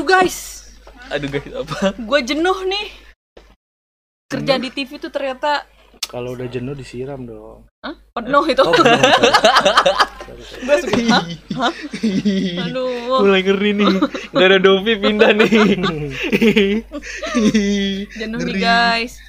Aduh 0.00 0.16
guys, 0.16 0.64
Aduh 1.12 1.28
guys, 1.28 1.52
apa? 1.52 1.92
gue 1.92 2.20
jenuh 2.24 2.56
nih. 2.64 2.88
Kerja 4.32 4.56
di 4.56 4.72
TV 4.72 4.96
tuh 4.96 5.12
ternyata 5.12 5.68
Kalau 6.08 6.32
udah 6.32 6.48
jenuh 6.48 6.72
disiram 6.72 7.28
dong. 7.28 7.68
Hah? 7.84 8.00
penuh 8.16 8.40
itu. 8.48 8.64
Oh, 8.64 8.72
bener. 8.80 8.96
Sorry, 10.24 10.40
sorry. 10.40 10.64
gue 10.64 10.76
suka. 10.80 11.04
Hah? 11.04 11.24
Hah? 11.52 11.72
Aduh, 12.64 13.20
Mulai 13.28 13.44
ngeri 13.44 13.70
nih. 13.76 13.92
Gak 14.32 14.46
ada 14.48 14.56
Dovi 14.64 14.92
pindah 14.96 15.30
nih. 15.36 15.52
jenuh 18.16 18.40
nih 18.40 18.56
Ngeri. 18.56 18.56
guys. 18.56 19.20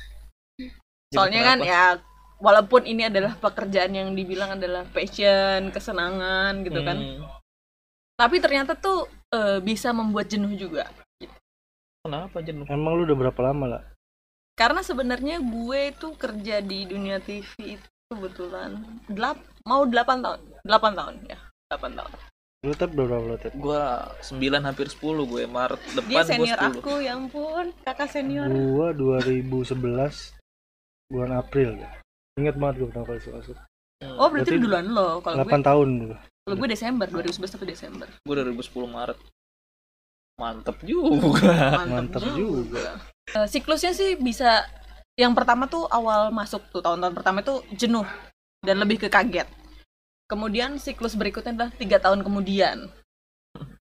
Soalnya 1.11 1.51
kan 1.51 1.57
ya 1.67 1.99
walaupun 2.39 2.87
ini 2.87 3.11
adalah 3.11 3.35
pekerjaan 3.35 3.91
yang 3.91 4.15
dibilang 4.15 4.55
adalah 4.55 4.87
passion, 4.87 5.67
kesenangan 5.75 6.63
gitu 6.63 6.79
kan. 6.79 7.27
Tapi 8.21 8.37
ternyata 8.37 8.77
tuh 8.77 9.09
eh, 9.33 9.57
bisa 9.65 9.89
membuat 9.89 10.29
jenuh 10.29 10.53
juga. 10.53 10.85
Kenapa 12.05 12.37
jenuh? 12.45 12.69
Emang 12.69 12.93
lu 12.93 13.09
udah 13.09 13.17
berapa 13.17 13.41
lama 13.49 13.65
lah? 13.77 13.83
Karena 14.53 14.85
sebenarnya 14.85 15.41
gue 15.41 15.89
itu 15.89 16.13
kerja 16.13 16.61
di 16.61 16.85
dunia 16.85 17.17
TV 17.17 17.81
itu 17.81 17.89
kebetulan 18.13 18.77
delap 19.09 19.41
mau 19.65 19.89
8 19.89 20.21
tahun. 20.21 20.39
8 20.61 20.99
tahun 21.01 21.13
ya. 21.25 21.37
8 21.73 21.97
tahun. 21.97 22.11
Lu 22.61 22.77
udah 22.77 22.89
berapa 22.93 23.25
lu 23.25 23.37
tep? 23.41 23.53
Gua 23.57 24.05
9 24.21 24.37
hampir 24.61 24.85
10 24.85 25.01
gue 25.01 25.43
Maret 25.49 25.81
depan 25.97 26.05
Dia 26.05 26.21
gua 26.21 26.29
senior 26.29 26.59
10. 26.61 26.77
aku, 26.77 26.93
ya 27.01 27.11
ampun, 27.17 27.65
kakak 27.81 28.09
senior. 28.13 28.45
Gua 28.53 28.93
2011 28.93 29.73
bulan 31.09 31.31
April 31.41 31.81
ya. 31.81 31.89
Ingat 32.37 32.55
banget 32.61 32.75
gue 32.85 32.87
pertama 32.93 33.05
kali 33.09 33.19
masuk. 33.33 33.57
Oh, 34.13 34.29
berarti 34.29 34.53
Berarti 34.53 34.61
duluan 34.61 34.85
lo. 34.93 35.09
Kalau 35.25 35.41
8 35.41 35.49
gue 35.49 35.61
tahun 35.65 35.89
gua. 36.05 36.17
Kalau 36.41 36.55
gue 36.57 36.67
Desember, 36.73 37.05
2011 37.05 37.53
tapi 37.53 37.65
Desember. 37.69 38.07
Gue 38.25 38.33
2010 38.33 38.89
Maret. 38.89 39.19
Mantep 40.41 40.77
juga. 40.81 41.85
Mantap 41.85 42.23
juga. 42.33 42.97
Eh, 43.29 43.47
siklusnya 43.47 43.93
sih 43.93 44.17
bisa 44.17 44.65
yang 45.13 45.37
pertama 45.37 45.69
tuh 45.69 45.85
awal 45.93 46.33
masuk 46.33 46.65
tuh 46.73 46.81
tahun-tahun 46.81 47.13
pertama 47.13 47.45
itu 47.45 47.61
jenuh 47.77 48.07
dan 48.65 48.81
lebih 48.81 49.05
ke 49.05 49.07
kaget. 49.07 49.45
Kemudian 50.25 50.81
siklus 50.81 51.13
berikutnya 51.13 51.53
adalah 51.53 51.71
tiga 51.77 52.01
tahun 52.01 52.25
kemudian. 52.25 52.89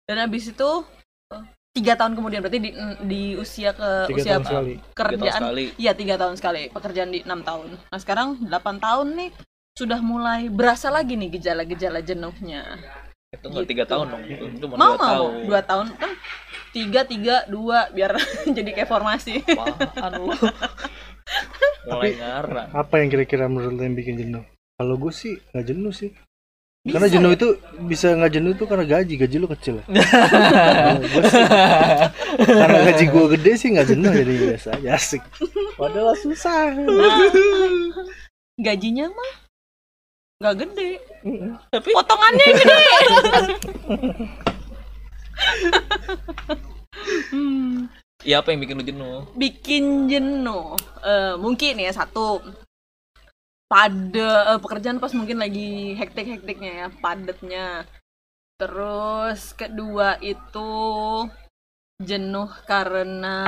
Dan 0.05 0.17
habis 0.21 0.53
itu 0.53 0.71
eh, 1.33 1.45
tiga 1.73 1.97
tahun 1.97 2.13
kemudian 2.21 2.45
berarti 2.45 2.61
di, 2.61 2.71
di 3.09 3.23
usia 3.41 3.73
ke 3.73 4.13
Tiga 4.13 4.21
usia 4.21 4.33
tahun 4.37 4.45
sekali. 4.45 4.75
Tiga 4.77 4.85
tahun 4.85 4.99
kerjaan 5.01 5.41
sekali. 5.41 5.65
Iya 5.81 5.93
tiga 5.97 6.15
tahun 6.21 6.35
sekali 6.37 6.63
pekerjaan 6.69 7.11
di 7.17 7.21
enam 7.25 7.41
tahun. 7.41 7.69
Nah 7.89 7.99
sekarang 8.03 8.29
8 8.45 8.85
tahun 8.85 9.09
nih 9.17 9.31
sudah 9.73 10.01
mulai 10.05 10.53
berasa 10.53 10.93
lagi 10.93 11.17
nih 11.17 11.41
gejala-gejala 11.41 12.05
jenuhnya. 12.05 12.77
Itu 13.33 13.49
enggak 13.49 13.65
Gitu. 13.65 13.81
3 13.81 13.91
tahun 13.91 14.07
dong. 14.13 14.23
Itu 14.29 14.45
cuma 14.61 14.75
Mau 14.77 14.93
2 14.93 14.97
nggak 14.97 15.01
mau 15.01 15.09
tahun. 15.09 15.33
dua 15.49 15.61
tahun 15.65 15.87
kan 15.97 16.11
tiga 16.73 17.01
tiga 17.05 17.37
dua 17.49 17.79
biar 17.93 18.13
jadi 18.57 18.71
kayak 18.77 18.89
formasi. 18.91 19.41
Apaan 19.41 20.13
lu? 20.21 20.29
Mulai 21.89 22.13
ngarang. 22.21 22.69
Apa 22.77 22.95
yang 23.01 23.09
kira-kira 23.09 23.49
menurut 23.49 23.73
lu 23.73 23.83
yang 23.83 23.97
bikin 23.97 24.15
jenuh? 24.21 24.45
Kalau 24.77 24.95
gue 25.01 25.13
sih 25.13 25.41
nggak 25.57 25.67
jenuh 25.67 25.93
sih. 25.93 26.13
Bisa 26.83 26.99
karena 26.99 27.09
jenuh 27.15 27.31
ya? 27.31 27.37
itu 27.39 27.49
bisa 27.87 28.07
nggak 28.11 28.33
jenuh 28.35 28.51
itu 28.59 28.65
karena 28.67 28.83
gaji, 28.85 29.15
gaji 29.15 29.37
lu 29.39 29.47
kecil. 29.47 29.75
ya. 29.87 30.03
Sih, 31.31 31.47
karena 32.43 32.79
gaji 32.91 33.05
gue 33.07 33.25
gede 33.39 33.53
sih 33.55 33.69
nggak 33.71 33.87
jenuh 33.89 34.11
jadi 34.11 34.33
biasa 34.35 34.69
aja 34.77 34.91
asik. 34.99 35.23
Padahal 35.79 36.19
susah. 36.19 36.75
Gajinya 38.59 39.09
mah 39.09 39.33
nggak 40.43 40.57
gede. 40.67 40.91
Tapi 41.71 41.91
Potongannya 41.95 42.49
gede. 42.59 42.85
hmm. 47.31 47.87
ya 48.29 48.43
apa 48.43 48.51
yang 48.55 48.61
bikin 48.63 48.79
lu 48.79 48.85
jenuh? 48.87 49.19
bikin 49.35 50.07
jenuh 50.07 50.79
Eh, 51.03 51.35
mungkin 51.35 51.83
ya 51.83 51.91
satu 51.91 52.39
pada 53.67 54.55
eh, 54.55 54.61
pekerjaan 54.63 55.03
pas 55.03 55.11
mungkin 55.19 55.43
lagi 55.43 55.99
hektik-hektiknya 55.99 56.87
ya 56.87 56.89
padatnya 57.03 57.67
terus 58.55 59.51
kedua 59.59 60.23
itu 60.23 60.71
jenuh 61.99 62.51
karena 62.71 63.39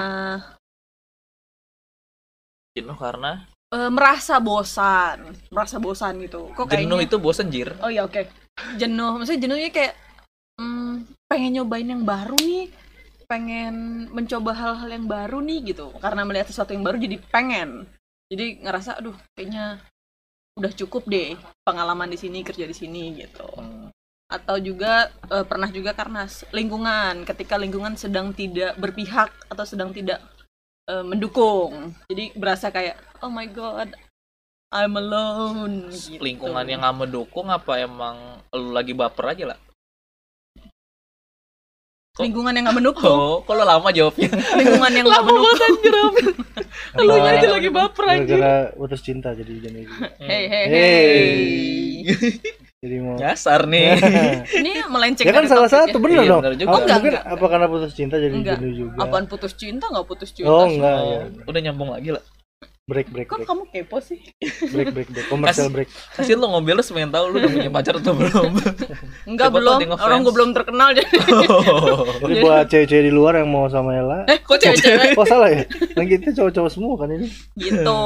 Jenuh 2.75 2.99
karena 2.99 3.47
eh, 3.75 3.91
merasa 3.91 4.39
bosan 4.39 5.35
merasa 5.51 5.77
bosan 5.83 6.23
gitu. 6.23 6.55
Kok 6.55 6.71
jenuh 6.71 6.99
kayaknya 6.99 7.07
itu 7.11 7.17
bosen 7.19 7.51
jir. 7.51 7.75
oh 7.83 7.91
ya 7.91 8.07
oke. 8.07 8.27
Jenuh 8.79 9.19
maksudnya 9.19 9.51
jenuhnya 9.51 9.71
kayak 9.75 9.95
hmm, 10.63 11.11
pengen 11.27 11.51
nyobain 11.59 11.89
yang 11.91 12.07
baru 12.07 12.39
nih 12.39 12.71
pengen 13.25 14.07
mencoba 14.13 14.53
hal-hal 14.55 14.89
yang 14.89 15.07
baru 15.11 15.43
nih 15.43 15.75
gitu. 15.75 15.91
Karena 15.99 16.23
melihat 16.23 16.47
sesuatu 16.49 16.71
yang 16.71 16.87
baru 16.87 16.97
jadi 17.03 17.17
pengen. 17.35 17.89
Jadi 18.31 18.63
ngerasa 18.63 19.03
aduh 19.03 19.17
kayaknya 19.35 19.83
udah 20.55 20.73
cukup 20.75 21.03
deh 21.11 21.35
pengalaman 21.67 22.07
di 22.07 22.19
sini 22.19 22.47
kerja 22.47 22.65
di 22.65 22.77
sini 22.77 23.15
gitu. 23.19 23.49
Hmm. 23.59 23.91
atau 24.25 24.57
juga 24.59 25.15
eh, 25.31 25.47
pernah 25.47 25.71
juga 25.71 25.95
karena 25.95 26.27
lingkungan. 26.51 27.23
Ketika 27.23 27.55
lingkungan 27.55 27.95
sedang 27.95 28.35
tidak 28.35 28.75
berpihak 28.81 29.31
atau 29.47 29.63
sedang 29.63 29.95
tidak 29.95 30.19
eh, 30.85 31.03
mendukung 31.03 31.93
jadi 32.07 32.33
berasa 32.35 32.69
kayak 32.69 32.95
oh 33.21 33.29
my 33.29 33.47
god 33.47 33.93
I'm 34.69 34.99
alone 34.99 35.87
gitu. 35.89 36.19
Lingkungan 36.19 36.67
yang 36.67 36.83
nggak 36.83 36.99
mendukung 36.99 37.47
apa 37.47 37.79
emang 37.79 38.17
lu 38.51 38.75
lagi 38.75 38.91
baper 38.91 39.31
aja 39.31 39.45
lah? 39.55 39.59
Kok- 42.11 42.23
lingkungan 42.23 42.51
yang 42.51 42.67
nggak 42.67 42.79
mendukung 42.79 43.07
Oh, 43.07 43.37
kok 43.41 43.55
lu 43.55 43.63
lama 43.63 43.91
jawabnya? 43.91 44.31
lingkungan 44.59 44.91
yang 44.91 45.07
nggak 45.07 45.25
mendukung 45.25 45.75
Lu 47.01 47.15
aja 47.17 47.49
lagi 47.49 47.71
baper 47.71 48.05
Gara-gara 48.05 48.55
putus 48.73 49.01
cinta 49.01 49.31
jadi 49.31 49.51
jenuh 49.63 49.83
gitu. 49.83 50.03
hei 50.21 50.45
hei 50.47 50.67
Hey. 50.67 51.35
Jadi 52.85 52.97
mau 53.01 53.17
Nyasar 53.17 53.65
nih. 53.65 53.97
ini 54.61 54.71
melenceng 54.85 55.25
Ya 55.25 55.33
kan 55.33 55.45
salah 55.47 55.67
satu 55.67 55.97
ya. 55.97 56.03
bener 56.03 56.19
Iya, 56.19 56.29
dong. 56.29 56.41
bener 56.43 56.55
juga. 56.55 56.67
Apa- 56.67 56.71
Oh, 56.71 56.79
enggak, 56.79 56.97
mungkin 56.99 57.13
enggak. 57.15 57.33
apa 57.33 57.45
karena 57.49 57.67
putus 57.67 57.93
cinta 57.93 58.15
jadi 58.17 58.35
Enggak. 58.35 58.57
jenuh 58.61 58.73
juga. 58.79 58.97
apaan 59.01 59.25
putus 59.25 59.53
cinta 59.55 59.85
nggak 59.87 60.05
putus 60.05 60.31
cinta 60.31 60.49
Oh 60.49 60.65
enggak 60.65 60.93
Oh, 60.95 61.09
ya. 61.11 61.21
udah 61.45 61.61
nyambung 61.63 61.91
lagi 61.91 62.13
lah. 62.13 62.21
Break 62.85 63.09
break 63.09 63.25
kok 63.25 63.41
break. 63.41 63.49
kamu 63.49 63.63
kepo 63.67 63.97
sih 63.99 64.21
Break 64.69 64.93
break 64.93 65.09
break. 65.09 65.27
Commercial 65.27 65.73
break. 65.73 65.89
Kasian 66.13 66.37
lo 66.37 66.53
ngobrol 66.53 66.85
pengen 66.85 67.09
tahu 67.09 67.25
lu 67.27 67.37
udah 67.39 67.49
punya 67.51 67.71
pacar 67.73 67.97
atau 67.97 68.13
belum. 68.13 68.53
enggak 69.31 69.49
Coba 69.49 69.57
belum 69.57 69.79
orang 69.97 70.19
gue 70.21 70.35
belum 70.35 70.51
terkenal 70.53 70.89
jadi 70.93 71.09
Jadi 72.21 72.35
buat 72.39 72.65
cewek-cewek 72.67 73.03
di 73.03 73.13
luar 73.15 73.41
yang 73.41 73.49
mau 73.49 73.65
sama 73.67 73.97
Ella. 73.97 74.19
eh 74.27 74.37
kok 74.39 74.59
cewek-cewek 74.59 75.17
Oh 75.17 75.25
salah 75.25 75.49
ya? 75.49 75.65
Yang 75.97 76.07
kita 76.13 76.37
cowok-cowok 76.37 76.71
semua 76.71 76.95
kan 76.95 77.09
ini. 77.11 77.33
gitu 77.57 78.01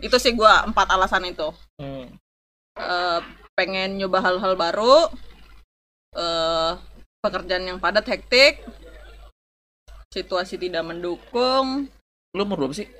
itu 0.00 0.16
sih 0.16 0.32
gue 0.32 0.52
empat 0.64 0.88
alasan 0.88 1.26
itu 1.26 1.52
Hmm. 1.76 2.08
Eh, 2.72 3.18
pengen 3.62 3.94
nyoba 3.94 4.18
hal-hal 4.18 4.58
baru 4.58 5.06
eh 6.18 6.74
pekerjaan 7.22 7.70
yang 7.70 7.78
padat 7.78 8.02
hektik 8.10 8.66
situasi 10.10 10.58
tidak 10.58 10.82
mendukung 10.82 11.86
Lu 12.34 12.42
umur 12.42 12.66
berapa 12.66 12.74
sih? 12.74 12.90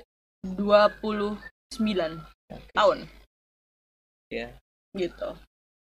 29 0.47 1.35
tahun 2.71 2.97
Iya. 4.31 4.55
gitu 4.95 5.35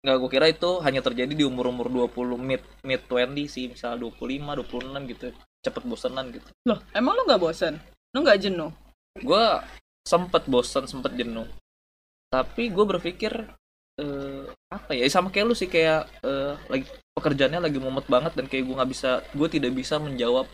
Enggak, 0.03 0.17
gua 0.21 0.29
kira 0.29 0.45
itu 0.51 0.71
hanya 0.85 1.01
terjadi 1.01 1.33
di 1.33 1.41
umur-umur 1.47 1.89
20 1.89 2.37
mid 2.37 2.61
mid 2.85 3.01
20 3.09 3.49
sih, 3.49 3.73
misal 3.73 3.97
25, 3.97 4.53
26 4.61 5.01
gitu. 5.09 5.33
Cepet 5.65 5.81
bosenan 5.87 6.29
gitu. 6.29 6.45
loh 6.69 6.77
emang 6.93 7.17
lu 7.17 7.25
nggak 7.25 7.41
bosan 7.41 7.81
lu 8.13 8.21
nggak 8.21 8.37
jenuh 8.37 8.69
Gua 9.23 9.63
sempet 10.05 10.45
bosen, 10.45 10.85
sempet 10.85 11.15
jenuh. 11.17 11.47
Tapi 12.29 12.69
gue 12.69 12.85
berpikir 12.85 13.33
eh, 13.97 14.45
apa 14.75 14.91
ya 14.91 15.07
sama 15.07 15.31
kayak 15.31 15.45
lu 15.47 15.55
sih 15.55 15.71
kayak 15.71 16.05
eh, 16.21 16.53
lagi 16.67 16.85
pekerjaannya 17.15 17.63
lagi 17.63 17.79
mumet 17.79 18.05
banget 18.11 18.35
dan 18.35 18.45
kayak 18.51 18.67
gue 18.67 18.75
nggak 18.75 18.91
bisa 18.91 19.11
gue 19.31 19.47
tidak 19.47 19.71
bisa 19.71 19.95
menjawab 19.97 20.45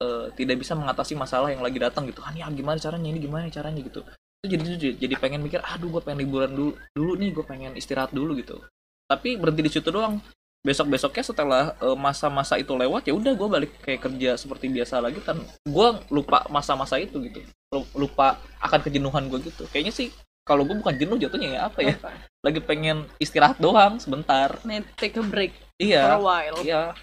eh, 0.00 0.26
tidak 0.38 0.56
bisa 0.62 0.78
mengatasi 0.78 1.18
masalah 1.18 1.50
yang 1.50 1.60
lagi 1.64 1.78
datang 1.82 2.06
gitu. 2.06 2.22
Kan 2.22 2.38
ya 2.38 2.46
gimana 2.52 2.78
caranya 2.78 3.08
ini 3.10 3.18
gimana 3.20 3.50
caranya? 3.50 3.82
gitu. 3.82 4.06
Itu 4.44 4.46
jadi 4.52 4.94
jadi, 4.94 5.14
pengen 5.18 5.42
mikir 5.42 5.58
aduh 5.64 5.98
gue 5.98 6.02
pengen 6.04 6.22
liburan 6.22 6.52
dulu 6.54 6.72
dulu 6.94 7.12
nih 7.18 7.30
gue 7.34 7.44
pengen 7.44 7.72
istirahat 7.74 8.14
dulu 8.14 8.38
gitu. 8.38 8.62
Tapi 9.10 9.34
berhenti 9.36 9.62
di 9.66 9.72
situ 9.72 9.90
doang. 9.90 10.22
Besok 10.66 10.90
besoknya 10.90 11.22
setelah 11.22 11.62
eh, 11.78 11.98
masa-masa 11.98 12.58
itu 12.58 12.74
lewat 12.74 13.06
ya 13.10 13.14
udah 13.14 13.32
gue 13.34 13.48
balik 13.50 13.72
kayak 13.82 14.02
kerja 14.02 14.38
seperti 14.38 14.70
biasa 14.70 14.98
lagi 15.02 15.18
kan 15.22 15.38
gue 15.66 15.88
lupa 16.14 16.46
masa-masa 16.50 16.98
itu 17.02 17.18
gitu. 17.26 17.42
Lu- 17.74 17.90
lupa 17.98 18.38
akan 18.62 18.80
kejenuhan 18.82 19.26
gue 19.26 19.42
gitu. 19.46 19.66
Kayaknya 19.70 19.94
sih 19.94 20.08
kalau 20.46 20.62
gue 20.62 20.78
bukan 20.78 20.94
jenuh 20.94 21.18
jatuhnya 21.18 21.48
ya 21.58 21.60
apa 21.66 21.82
ya? 21.82 21.98
Lagi 22.46 22.62
pengen 22.62 23.10
istirahat 23.18 23.58
doang 23.58 23.98
sebentar. 23.98 24.62
Need 24.62 24.86
take 24.94 25.18
a 25.18 25.24
break 25.26 25.50
for 25.58 25.66
a 25.74 25.82
iya 25.82 26.14
while. 26.14 26.62
Iya. 26.62 26.94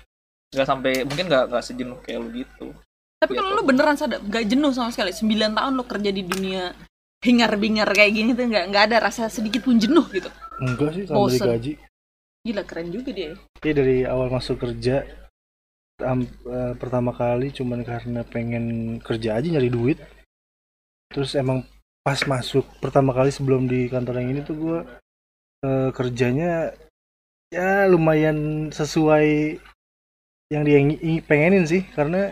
Nggak 0.55 0.67
sampai 0.67 0.91
mungkin 1.03 1.27
nggak 1.27 1.51
nggak 1.51 1.63
sejenuh 1.67 1.99
kayak 2.07 2.19
lu 2.23 2.29
gitu. 2.31 2.71
Tapi 3.19 3.35
kalau 3.35 3.55
lu 3.55 3.63
beneran 3.63 3.95
sadar, 3.95 4.19
gak 4.19 4.51
jenuh 4.51 4.75
sama 4.75 4.91
sekali. 4.91 5.15
9 5.15 5.55
tahun 5.55 5.73
lu 5.79 5.83
kerja 5.87 6.11
di 6.11 6.27
dunia 6.27 6.75
hingar-bingar 7.23 7.87
kayak 7.95 8.11
gini 8.11 8.35
tuh 8.35 8.51
nggak 8.51 8.65
nggak 8.67 8.83
ada 8.91 8.97
rasa 8.99 9.31
sedikit 9.31 9.63
pun 9.63 9.79
jenuh 9.79 10.03
gitu. 10.11 10.27
Enggak 10.59 10.91
sih 10.95 11.03
sama 11.07 11.31
dari 11.31 11.39
gaji. 11.39 11.73
Gila 12.43 12.63
keren 12.67 12.91
juga 12.91 13.09
dia. 13.15 13.31
Iya 13.63 13.73
dari 13.75 13.97
awal 14.03 14.27
masuk 14.27 14.59
kerja 14.59 15.07
am- 16.03 16.27
eh, 16.27 16.73
pertama 16.75 17.15
kali 17.15 17.55
cuman 17.55 17.87
karena 17.87 18.27
pengen 18.27 18.99
kerja 18.99 19.39
aja 19.39 19.47
nyari 19.47 19.71
duit. 19.71 19.99
Terus 21.07 21.31
emang 21.39 21.63
pas 22.03 22.19
masuk 22.27 22.67
pertama 22.83 23.15
kali 23.15 23.31
sebelum 23.31 23.65
di 23.65 23.88
kantor 23.88 24.19
yang 24.19 24.29
ini 24.35 24.41
tuh 24.44 24.55
gua 24.59 24.79
eh, 25.63 25.89
kerjanya 25.95 26.75
ya 27.53 27.88
lumayan 27.88 28.69
sesuai 28.73 29.57
yang 30.53 30.63
dia 30.65 30.77
pengenin 31.25 31.65
sih. 31.65 31.85
Karena 31.94 32.29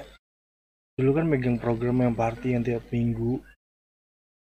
dulu 0.98 1.18
kan 1.18 1.26
megang 1.26 1.58
program 1.58 2.02
yang 2.06 2.14
party 2.14 2.54
yang 2.58 2.64
tiap 2.66 2.86
minggu 2.94 3.42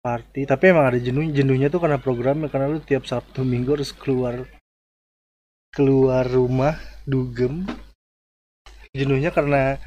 party. 0.02 0.46
Tapi 0.46 0.64
emang 0.70 0.90
ada 0.90 0.98
jenuh 0.98 1.30
jenuhnya 1.30 1.70
tuh 1.70 1.82
karena 1.82 1.98
programnya. 1.98 2.50
Karena 2.50 2.70
lu 2.70 2.82
tiap 2.82 3.06
sabtu 3.06 3.46
minggu 3.46 3.78
harus 3.78 3.94
keluar 3.94 4.46
keluar 5.70 6.26
rumah 6.26 6.74
dugem. 7.06 7.66
Jenuhnya 8.90 9.30
karena 9.30 9.78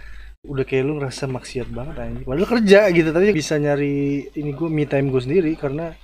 udah 0.44 0.64
kayak 0.68 0.84
lu 0.84 1.00
ngerasa 1.00 1.24
maksiat 1.32 1.68
banget 1.72 1.96
anjing. 2.04 2.28
Padahal 2.28 2.50
kerja 2.60 2.80
gitu 2.92 3.10
tapi 3.16 3.32
bisa 3.32 3.56
nyari 3.56 4.28
ini 4.36 4.52
gue 4.52 4.68
me 4.68 4.84
time 4.84 5.08
gue 5.08 5.22
sendiri 5.24 5.52
karena 5.56 5.96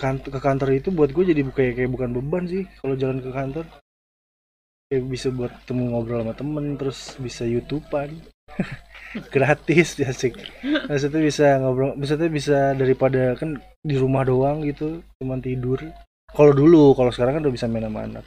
ke 0.00 0.40
kantor 0.40 0.80
itu 0.80 0.88
buat 0.94 1.12
gue 1.12 1.34
jadi 1.34 1.42
kayak 1.44 1.82
kayak 1.82 1.90
bukan 1.90 2.10
beban 2.14 2.44
sih. 2.46 2.64
Kalau 2.78 2.94
jalan 2.94 3.18
ke 3.18 3.30
kantor 3.34 3.66
kayak 4.90 5.04
bisa 5.06 5.28
buat 5.34 5.52
temu 5.66 5.90
ngobrol 5.90 6.22
sama 6.22 6.34
temen 6.34 6.64
terus 6.78 7.18
bisa 7.18 7.42
youtubean. 7.42 8.22
Gratis 9.34 9.94
ya 10.02 10.14
sih 10.14 10.30
maksudnya 10.86 11.18
bisa 11.18 11.58
ngobrol 11.58 11.98
maksudnya 11.98 12.30
bisa 12.30 12.78
daripada 12.78 13.34
kan 13.34 13.58
di 13.82 13.98
rumah 13.98 14.22
doang 14.22 14.62
gitu 14.62 15.02
cuman 15.18 15.42
tidur. 15.42 15.82
Kalau 16.30 16.54
dulu 16.54 16.94
kalau 16.94 17.10
sekarang 17.10 17.42
kan 17.42 17.42
udah 17.50 17.54
bisa 17.54 17.66
main 17.66 17.90
sama 17.90 18.06
anak 18.06 18.22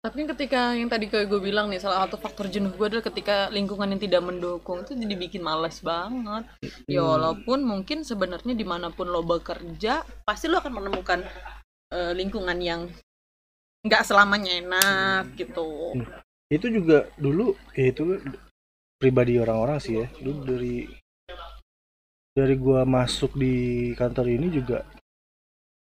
Tapi 0.00 0.24
ketika 0.32 0.72
yang 0.72 0.88
tadi 0.88 1.12
kayak 1.12 1.28
gue 1.28 1.40
bilang 1.44 1.68
nih, 1.68 1.76
salah 1.76 2.08
satu 2.08 2.16
faktor 2.16 2.48
jenuh 2.48 2.72
gue 2.72 2.88
adalah 2.88 3.04
ketika 3.04 3.52
lingkungan 3.52 3.92
yang 3.92 4.00
tidak 4.00 4.24
mendukung 4.24 4.80
itu 4.80 4.96
jadi 4.96 5.12
bikin 5.12 5.44
males 5.44 5.84
banget. 5.84 6.48
Ya 6.88 7.04
walaupun 7.04 7.60
mungkin 7.68 8.00
sebenarnya 8.00 8.56
di 8.56 8.64
mana 8.64 8.88
pun 8.88 9.12
lo 9.12 9.20
bekerja, 9.20 10.00
pasti 10.24 10.48
lo 10.48 10.56
akan 10.64 10.72
menemukan 10.72 11.20
eh, 11.92 12.12
lingkungan 12.16 12.56
yang 12.64 12.88
nggak 13.84 14.04
selamanya 14.04 14.60
enak 14.60 15.36
gitu. 15.36 15.96
itu 16.50 16.66
juga 16.66 17.06
dulu 17.14 17.54
ya 17.78 17.94
itu 17.94 18.18
pribadi 18.98 19.38
orang-orang 19.38 19.78
sih 19.78 20.02
ya 20.02 20.06
dulu 20.18 20.42
dari 20.44 20.76
dari 22.34 22.54
gua 22.58 22.82
masuk 22.82 23.38
di 23.38 23.90
kantor 23.94 24.26
ini 24.28 24.50
juga 24.50 24.82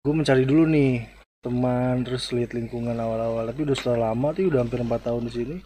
gue 0.03 0.15
mencari 0.15 0.45
dulu 0.45 0.67
nih 0.67 1.22
teman 1.43 2.07
terus 2.07 2.31
lihat 2.31 2.55
lingkungan 2.55 2.95
awal-awal. 2.95 3.45
Tapi 3.51 3.67
udah 3.67 3.77
setelah 3.77 4.11
lama 4.11 4.31
tuh 4.31 4.49
udah 4.49 4.61
hampir 4.63 4.79
empat 4.81 5.01
tahun 5.11 5.23
di 5.29 5.33
sini. 5.35 5.57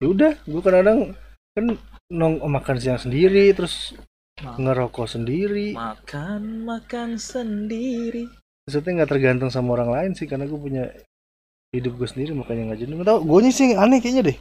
Ya 0.00 0.06
udah 0.08 0.32
gue 0.48 0.60
kadang-kadang 0.64 1.00
kan 1.52 1.64
nong 2.08 2.34
makan 2.40 2.76
siang 2.80 2.96
sendiri 2.96 3.52
terus 3.52 3.92
ngerokok 4.40 5.06
sendiri. 5.06 5.76
Makan 5.76 6.64
makan 6.64 7.20
sendiri. 7.20 8.24
Maksudnya 8.64 9.04
nggak 9.04 9.10
tergantung 9.12 9.52
sama 9.52 9.76
orang 9.76 9.92
lain 9.92 10.10
sih 10.16 10.24
karena 10.24 10.48
gue 10.48 10.56
punya 10.56 10.88
hidup 11.70 12.00
gue 12.00 12.08
sendiri 12.08 12.34
makanya 12.34 12.74
nggak 12.74 12.82
nggak 12.82 13.06
tau 13.06 13.20
gue 13.22 13.38
sih 13.52 13.76
aneh 13.76 14.00
kayaknya 14.00 14.32
deh. 14.32 14.38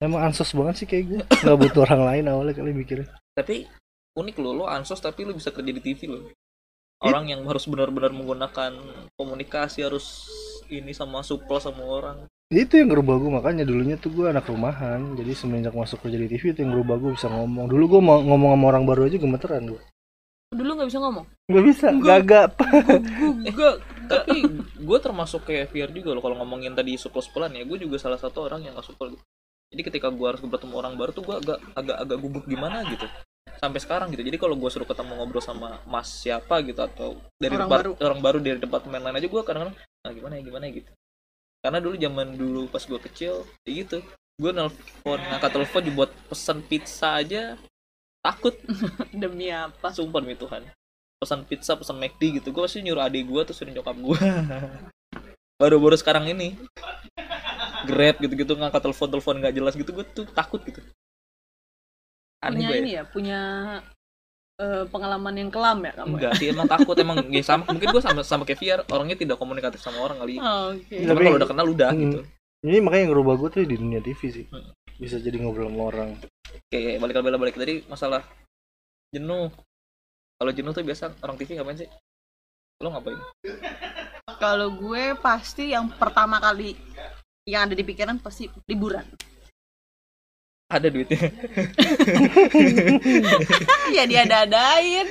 Emang 0.00 0.30
ansos 0.30 0.54
banget 0.56 0.74
sih 0.80 0.86
kayak 0.86 1.04
gue 1.10 1.20
nggak 1.26 1.58
butuh 1.58 1.82
orang 1.90 2.02
lain 2.06 2.24
awalnya 2.30 2.54
kali 2.54 2.70
mikirnya. 2.70 3.10
Tapi 3.34 3.66
unik 4.14 4.36
lo 4.38 4.62
lo 4.62 4.64
ansos 4.70 5.02
tapi 5.02 5.26
lo 5.26 5.34
bisa 5.34 5.50
kerja 5.50 5.70
di 5.74 5.82
TV 5.82 6.06
lo 6.06 6.30
orang 7.00 7.32
yang 7.32 7.40
harus 7.48 7.64
benar-benar 7.64 8.12
menggunakan 8.12 8.76
komunikasi 9.16 9.84
harus 9.84 10.28
ini 10.68 10.92
sama 10.92 11.24
supel 11.24 11.58
sama 11.58 11.82
orang. 11.82 12.16
Itu 12.50 12.78
yang 12.78 12.90
ngerubah 12.90 13.14
gue 13.22 13.30
makanya 13.30 13.64
dulunya 13.64 13.96
tuh 13.96 14.10
gue 14.12 14.26
anak 14.28 14.46
rumahan. 14.50 15.16
Jadi 15.16 15.32
semenjak 15.34 15.74
masuk 15.74 16.02
kerja 16.02 16.18
di 16.18 16.28
TV 16.28 16.52
itu 16.52 16.60
yang 16.66 16.76
ngerubah 16.76 16.96
gue 16.98 17.10
bisa 17.14 17.30
ngomong. 17.30 17.70
Dulu 17.70 17.84
gue 17.96 18.00
mau 18.02 18.18
ngomong 18.20 18.50
sama 18.54 18.66
orang 18.74 18.84
baru 18.86 19.00
aja 19.06 19.16
gemeteran 19.18 19.64
gue 19.70 19.82
Dulu 20.50 20.70
nggak 20.82 20.88
bisa 20.90 20.98
ngomong. 20.98 21.26
nggak 21.46 21.64
bisa. 21.66 21.86
Gagap. 21.94 22.50
Gue 22.58 23.50
gue 23.54 23.70
tapi 24.10 24.36
gue 24.82 24.98
termasuk 24.98 25.46
kayak 25.46 25.70
Fier 25.70 25.90
juga 25.94 26.10
loh. 26.10 26.22
Kalau 26.22 26.36
ngomongin 26.42 26.74
tadi 26.74 26.98
supel-supelan 26.98 27.54
ya 27.54 27.62
gue 27.62 27.78
juga 27.78 28.02
salah 28.02 28.18
satu 28.18 28.50
orang 28.50 28.66
yang 28.66 28.74
gak 28.74 28.90
supel 28.90 29.14
gitu 29.14 29.22
jadi 29.70 29.82
ketika 29.86 30.08
gue 30.10 30.26
harus 30.26 30.42
bertemu 30.42 30.74
orang 30.82 30.94
baru 30.98 31.10
tuh 31.14 31.22
gue 31.22 31.36
agak 31.38 31.58
agak 31.78 31.96
agak 32.02 32.18
gugup 32.18 32.44
gimana 32.50 32.82
gitu 32.90 33.06
sampai 33.60 33.76
sekarang 33.76 34.08
gitu. 34.16 34.24
Jadi 34.24 34.40
kalau 34.40 34.56
gue 34.56 34.70
suruh 34.72 34.88
ketemu 34.88 35.20
ngobrol 35.20 35.44
sama 35.44 35.84
mas 35.84 36.08
siapa 36.08 36.64
gitu 36.64 36.80
atau 36.80 37.20
dari 37.36 37.52
Orang 37.60 37.68
baru. 37.68 37.90
orang 38.00 38.20
baru 38.24 38.38
dari 38.40 38.56
departemen 38.56 39.04
lain 39.04 39.20
aja 39.20 39.28
gue 39.28 39.42
kadang-kadang 39.44 39.76
nah 39.76 40.10
gimana 40.16 40.40
ya 40.40 40.42
gimana 40.48 40.64
ya 40.64 40.72
gitu. 40.80 40.90
Karena 41.60 41.78
dulu 41.84 41.94
zaman 42.00 42.28
dulu 42.40 42.62
pas 42.72 42.80
gue 42.80 43.00
kecil 43.04 43.44
ya 43.68 43.70
gitu. 43.84 44.00
Gue 44.40 44.50
nelfon 44.56 45.20
ngangkat 45.20 45.50
telepon 45.52 45.82
dibuat 45.84 46.10
pesan 46.32 46.64
pizza 46.64 47.20
aja 47.20 47.60
takut. 48.24 48.56
Demi 49.12 49.52
apa? 49.52 49.92
sumpah 49.92 50.24
demi 50.24 50.40
Tuhan. 50.40 50.64
Pesan 51.20 51.44
pizza 51.44 51.76
pesan 51.76 52.00
McD 52.00 52.40
gitu. 52.40 52.48
Gue 52.56 52.64
pasti 52.64 52.80
nyuruh 52.80 53.04
adik 53.04 53.28
gue 53.28 53.40
terus 53.44 53.60
suruh 53.60 53.68
nyokap 53.76 53.96
gue 54.00 54.18
baru-baru 55.60 55.92
sekarang 56.00 56.24
ini 56.32 56.56
grab 57.84 58.16
gitu-gitu 58.16 58.56
ngangkat 58.56 58.80
telepon-telepon 58.80 59.44
nggak 59.44 59.54
jelas 59.60 59.74
gitu 59.76 59.92
gue 59.92 60.04
tuh 60.08 60.24
takut 60.32 60.56
gitu 60.64 60.80
aneh 62.40 62.56
Punya 62.56 62.66
gue 62.66 62.72
ya. 62.72 62.80
ini 62.80 62.90
ya, 62.90 63.02
punya 63.04 63.40
eh, 64.56 64.84
pengalaman 64.86 65.34
yang 65.34 65.48
kelam 65.48 65.78
ya 65.80 65.92
kamu. 65.92 66.04
ya? 66.04 66.12
enggak 66.14 66.32
sih 66.36 66.46
emang 66.48 66.66
takut 66.66 66.96
emang 66.96 67.18
ya 67.28 67.40
sama 67.40 67.64
mungkin 67.66 67.88
gue 67.90 68.02
sama 68.02 68.20
sama 68.20 68.42
kayak 68.44 68.58
Fiar 68.58 68.78
orangnya 68.86 69.14
tidak 69.14 69.36
komunikatif 69.36 69.78
sama 69.78 70.00
orang 70.00 70.18
kali 70.18 70.36
Oh, 70.36 70.72
Oke. 70.72 70.96
Cuman 70.98 71.08
Tapi- 71.10 71.24
kalau 71.26 71.38
udah 71.38 71.48
kenal 71.48 71.66
udah 71.66 71.90
Hmm. 71.90 72.00
gitu 72.02 72.18
ini 72.60 72.76
makanya 72.78 73.02
yang 73.02 73.10
ngerubah 73.10 73.34
gue 73.36 73.48
tuh 73.50 73.60
di 73.62 73.76
dunia 73.76 74.00
TV 74.00 74.20
sih 74.30 74.44
Hmm. 74.46 74.68
bisa 74.94 75.16
jadi 75.16 75.36
ngobrol 75.36 75.68
sama 75.68 75.82
orang 75.86 76.10
kayak 76.68 76.98
balik 76.98 77.14
balik 77.18 77.40
balik 77.40 77.56
tadi 77.56 77.74
masalah 77.86 78.20
jenuh 79.10 79.48
kalau 80.36 80.52
jenuh 80.52 80.70
tuh 80.70 80.82
biasa 80.82 81.12
orang 81.18 81.36
TV 81.36 81.54
ngapain 81.54 81.78
sih 81.78 81.88
lo 82.80 82.88
ngapain 82.90 83.16
Kalau 84.36 84.72
gue 84.72 85.12
pasti 85.16 85.68
yang 85.68 85.88
pertama 85.90 86.36
kali 86.38 86.72
yang 87.44 87.64
ada 87.64 87.74
di 87.74 87.82
pikiran 87.82 88.16
pasti 88.16 88.48
liburan. 88.64 89.04
Ada 90.70 90.86
duitnya 90.86 91.18
ya 93.96 94.04
diada-adain. 94.06 95.06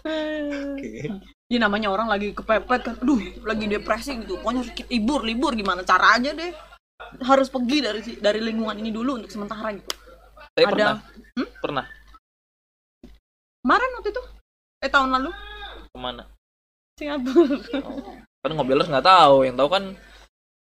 Oke. 0.00 1.10
Ya 1.50 1.58
namanya 1.58 1.90
orang 1.90 2.06
lagi 2.06 2.30
kepepet 2.30 2.80
kan, 2.80 2.94
aduh 3.02 3.18
lagi 3.42 3.66
depresi 3.66 4.22
gitu. 4.22 4.38
Pokoknya 4.38 4.62
harus 4.62 4.72
libur, 4.86 5.26
libur 5.26 5.52
gimana 5.52 5.82
caranya 5.82 6.30
deh. 6.30 6.54
Harus 7.26 7.50
pergi 7.50 7.82
dari 7.82 8.00
dari 8.16 8.38
lingkungan 8.38 8.78
ini 8.78 8.88
dulu 8.88 9.18
untuk 9.18 9.28
sementara 9.28 9.74
gitu. 9.74 9.90
Tapi 10.54 10.64
Ada- 10.64 10.70
pernah 10.70 10.96
Hmm? 11.30 11.46
pernah 11.58 11.86
Kemarin 13.60 13.92
waktu 13.92 14.08
itu, 14.08 14.22
eh 14.80 14.88
tahun 14.88 15.12
lalu 15.12 15.30
ke 15.86 15.98
mana 16.00 16.24
Singapura. 16.96 17.60
kan 18.40 18.50
ngobrolers 18.50 18.88
nggak 18.88 19.04
tahu 19.04 19.44
yang 19.44 19.52
tahu 19.52 19.68
kan 19.68 19.84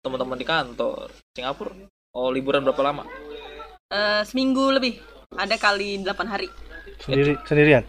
teman-teman 0.03 0.35
di 0.35 0.43
kantor 0.43 1.07
Singapura 1.31 1.79
oh 2.19 2.29
liburan 2.29 2.63
berapa 2.63 2.83
lama 2.83 3.07
Eh, 3.89 4.21
seminggu 4.23 4.69
lebih. 4.69 5.01
Ada 5.33 5.57
kali 5.57 6.03
8 6.03 6.27
hari. 6.27 6.49
sendiri 6.99 7.39
sendirian 7.47 7.85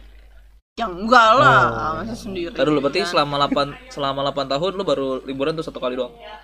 Ya 0.77 0.87
enggak 0.87 1.29
lah, 1.35 1.59
Oh. 1.67 1.91
masa 1.99 2.15
sendiri. 2.15 2.55
Tadi 2.55 2.63
dulu 2.63 2.79
berarti 2.79 3.03
Kan. 3.03 3.09
selama 3.09 3.35
8 3.41 3.67
selama 3.89 4.19
8 4.23 4.47
tahun 4.47 4.71
lu 4.77 4.83
baru 4.85 5.09
liburan 5.25 5.51
tuh 5.51 5.65
satu 5.65 5.75
kali 5.75 5.99
doang. 5.99 6.15
Ya, 6.15 6.39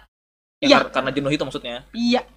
Iya. 0.59 0.77
kar- 0.83 0.91
karena 0.91 1.09
jenuh 1.13 1.31
itu 1.31 1.43
maksudnya. 1.45 1.87
Iya. 1.93 2.27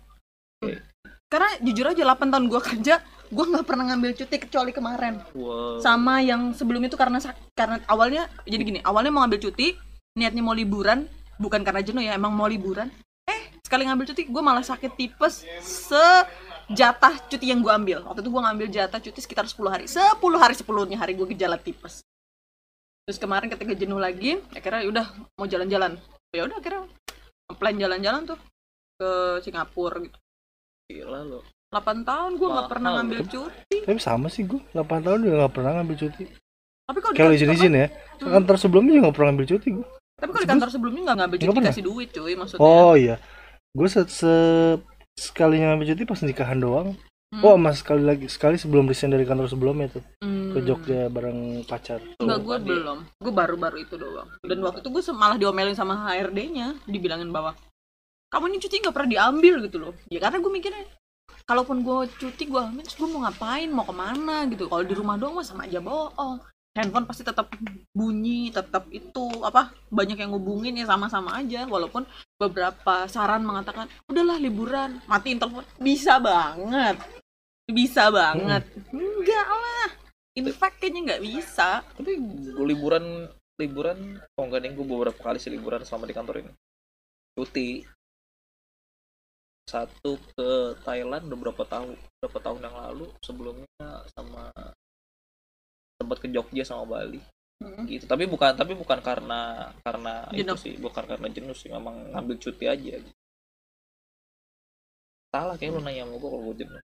Oke. 0.59 0.79
Karena 1.27 1.49
jujur 1.59 1.91
aja 1.91 2.03
8 2.07 2.31
tahun 2.31 2.47
gua 2.47 2.63
kerja, 2.63 3.03
gua 3.29 3.45
nggak 3.51 3.67
pernah 3.67 3.85
ngambil 3.91 4.15
cuti 4.15 4.37
kecuali 4.39 4.71
kemarin. 4.71 5.19
Wow. 5.35 5.83
Sama 5.83 6.23
yang 6.23 6.55
sebelum 6.55 6.87
itu 6.87 6.95
karena 6.95 7.19
karena 7.53 7.83
awalnya 7.85 8.31
jadi 8.47 8.63
gini, 8.63 8.79
awalnya 8.81 9.11
mau 9.11 9.27
ngambil 9.27 9.51
cuti, 9.51 9.75
niatnya 10.15 10.41
mau 10.41 10.55
liburan, 10.55 11.11
bukan 11.37 11.67
karena 11.67 11.83
jenuh 11.83 12.01
ya, 12.01 12.15
emang 12.15 12.31
mau 12.31 12.47
liburan. 12.47 12.95
Sekali 13.69 13.85
ngambil 13.85 14.09
cuti 14.09 14.25
gua 14.25 14.41
malah 14.43 14.65
sakit 14.65 14.97
tipes 14.97 15.45
sejatah 15.61 17.21
cuti 17.29 17.47
yang 17.47 17.61
gua 17.61 17.77
ambil. 17.77 18.01
Waktu 18.03 18.21
itu 18.21 18.31
gua 18.31 18.49
ngambil 18.49 18.67
jatah 18.69 18.97
cuti 18.99 19.21
sekitar 19.21 19.45
10 19.45 19.61
hari. 19.69 19.85
10 19.85 20.17
hari 20.35 20.55
10-nya 20.57 20.97
hari 20.97 21.13
gua 21.13 21.29
gejala 21.29 21.61
tipes. 21.61 22.01
Terus 23.05 23.17
kemarin 23.17 23.49
ketika 23.49 23.73
jenuh 23.73 23.97
lagi, 23.97 24.41
akhirnya 24.51 24.85
udah 24.85 25.07
mau 25.37 25.45
jalan-jalan. 25.45 26.01
Ya 26.31 26.45
udah 26.45 26.57
akhirnya 26.57 26.89
plan 27.53 27.77
jalan-jalan 27.77 28.25
tuh 28.27 28.39
ke 28.97 29.09
Singapura 29.41 30.01
gitu. 30.01 30.17
Gila 30.89 31.21
lu. 31.23 31.41
8 31.69 32.01
tahun 32.01 32.31
gue 32.35 32.49
nggak 32.49 32.71
pernah 32.73 32.91
ngambil 32.97 33.29
cuti 33.29 33.77
tapi 33.85 34.01
sama 34.01 34.33
sih 34.33 34.41
gue 34.41 34.57
8 34.73 35.05
tahun 35.05 35.21
juga 35.21 35.35
nggak 35.37 35.53
pernah 35.53 35.73
ngambil 35.77 35.97
cuti 36.01 36.25
tapi 36.89 36.99
kalau 37.05 37.13
di 37.13 37.19
kalau 37.21 37.29
kantor- 37.29 37.45
izin-izin 37.45 37.73
ya 37.77 37.87
Hmm. 37.93 38.33
kantor 38.41 38.57
sebelumnya 38.57 38.93
juga 38.97 39.03
nggak 39.05 39.17
pernah 39.21 39.29
ngambil 39.29 39.47
cuti 39.53 39.69
gue 39.77 39.87
tapi 40.17 40.31
kalau 40.33 40.41
di 40.41 40.49
kantor 40.49 40.69
sebelumnya 40.73 41.03
nggak 41.05 41.19
ngambil 41.21 41.37
cuti 41.45 41.61
kasih 41.69 41.85
duit 41.85 42.09
cuy 42.09 42.33
maksudnya 42.41 42.65
oh 42.65 42.95
iya 42.97 43.17
gue 43.73 43.89
se, 43.89 44.01
se- 44.09 44.79
sekali 45.13 45.61
ngambil 45.61 45.93
cuti 45.93 46.05
pas 46.05 46.21
nikahan 46.23 46.59
doang 46.59 46.97
Hmm. 47.29 47.45
oh 47.45 47.61
mas 47.61 47.85
sekali 47.85 48.01
lagi 48.01 48.25
sekali 48.25 48.57
sebelum 48.57 48.89
resign 48.89 49.13
dari 49.13 49.29
kantor 49.29 49.53
sebelumnya 49.53 49.93
tuh 49.93 50.05
Hmm. 50.25 50.57
ke 50.57 50.65
Jogja 50.65 51.13
bareng 51.13 51.61
pacar 51.69 52.01
Enggak, 52.17 52.41
gue 52.41 52.57
belum. 52.65 53.05
Gue 53.21 53.33
baru-baru 53.37 53.85
itu 53.85 54.01
doang. 54.01 54.33
Dan 54.41 54.65
waktu 54.65 54.81
itu 54.81 54.89
gue 54.89 55.03
malah 55.13 55.37
diomelin 55.37 55.77
sama 55.77 56.09
HRD-nya, 56.09 56.89
dibilangin 56.89 57.29
bahwa 57.29 57.53
kamu 58.33 58.49
ini 58.49 58.59
cuti 58.65 58.81
nggak 58.81 58.97
pernah 58.97 59.11
diambil 59.13 59.61
gitu 59.61 59.77
loh. 59.77 59.93
Ya 60.09 60.25
karena 60.25 60.41
gue 60.41 60.49
mikirnya 60.49 60.89
kalaupun 61.45 61.85
gue 61.85 62.09
cuti 62.17 62.49
gue 62.49 62.61
ambil 62.61 62.81
terus 62.81 62.97
gue 62.97 63.09
mau 63.09 63.21
ngapain 63.21 63.69
mau 63.69 63.85
ke 63.85 63.93
mana 63.93 64.49
gitu 64.49 64.65
kalau 64.65 64.85
di 64.85 64.97
rumah 64.97 65.21
doang 65.21 65.37
mah 65.37 65.45
sama 65.45 65.69
aja 65.69 65.85
bohong 65.85 66.41
handphone 66.73 67.05
pasti 67.05 67.25
tetap 67.25 67.53
bunyi 67.93 68.49
tetap 68.49 68.89
itu 68.89 69.29
apa 69.41 69.73
banyak 69.89 70.17
yang 70.17 70.33
ngubungin 70.33 70.77
ya 70.77 70.85
sama-sama 70.85 71.37
aja 71.37 71.65
walaupun 71.65 72.09
beberapa 72.39 73.11
saran 73.11 73.43
mengatakan 73.43 73.91
udahlah 74.07 74.39
liburan. 74.39 75.03
Matiin 75.11 75.43
telepon. 75.43 75.67
Bisa 75.83 76.23
banget. 76.23 76.97
Bisa 77.67 78.09
banget. 78.15 78.63
Enggak 78.95 79.49
lah. 79.51 79.91
In 80.39 80.47
fact 80.55 80.79
kayaknya 80.79 81.15
nggak 81.15 81.23
bisa. 81.27 81.83
Tapi 81.83 82.15
liburan 82.63 83.27
liburan 83.59 84.23
oh 84.39 84.45
enggak 84.47 84.63
nih 84.63 84.73
gue 84.73 84.87
beberapa 84.87 85.19
kali 85.19 85.43
sih 85.43 85.51
liburan 85.51 85.83
selama 85.83 86.07
di 86.07 86.15
kantor 86.15 86.47
ini. 86.47 86.53
Cuti. 87.35 87.83
Satu 89.69 90.17
ke 90.33 90.81
Thailand 90.81 91.29
beberapa 91.29 91.61
tahun 91.67 91.93
beberapa 91.93 92.39
tahun 92.41 92.65
yang 92.65 92.77
lalu 92.89 93.13
sebelumnya 93.21 93.87
sama 94.17 94.49
sempat 96.01 96.25
ke 96.25 96.33
Jogja 96.33 96.65
sama 96.65 96.89
Bali 96.89 97.21
gitu. 97.89 98.05
Tapi 98.07 98.25
bukan 98.27 98.55
tapi 98.55 98.73
bukan 98.75 98.99
karena 99.03 99.71
karena 99.83 100.27
Jenuh. 100.31 100.55
itu 100.55 100.63
sih 100.63 100.75
bukan 100.79 101.05
karena 101.05 101.27
jenuh 101.27 101.57
sih 101.57 101.69
memang 101.69 102.15
ngambil 102.15 102.37
cuti 102.39 102.65
aja. 102.67 102.95
Gitu. 102.99 103.11
salah 105.29 105.61
kayak 105.61 105.77
lu 105.77 105.85
nanya 105.85 106.09
sama 106.09 106.17
gue 106.17 106.31
kalau 106.33 106.45
gue 106.49 106.57
jenuh. 106.65 106.81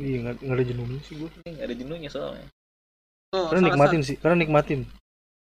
Iya 0.00 0.16
nggak 0.24 0.34
nggak 0.40 0.56
ada 0.56 0.64
jenuhnya 0.64 0.98
sih 1.04 1.14
gue 1.14 1.28
Ini 1.44 1.50
nggak 1.54 1.66
ada 1.68 1.76
jenuhnya 1.76 2.08
soalnya. 2.08 2.46
Oh, 3.36 3.52
karena 3.52 3.60
salah 3.60 3.68
nikmatin 3.68 4.00
sih 4.02 4.16
karena 4.18 4.36
nikmatin. 4.40 4.80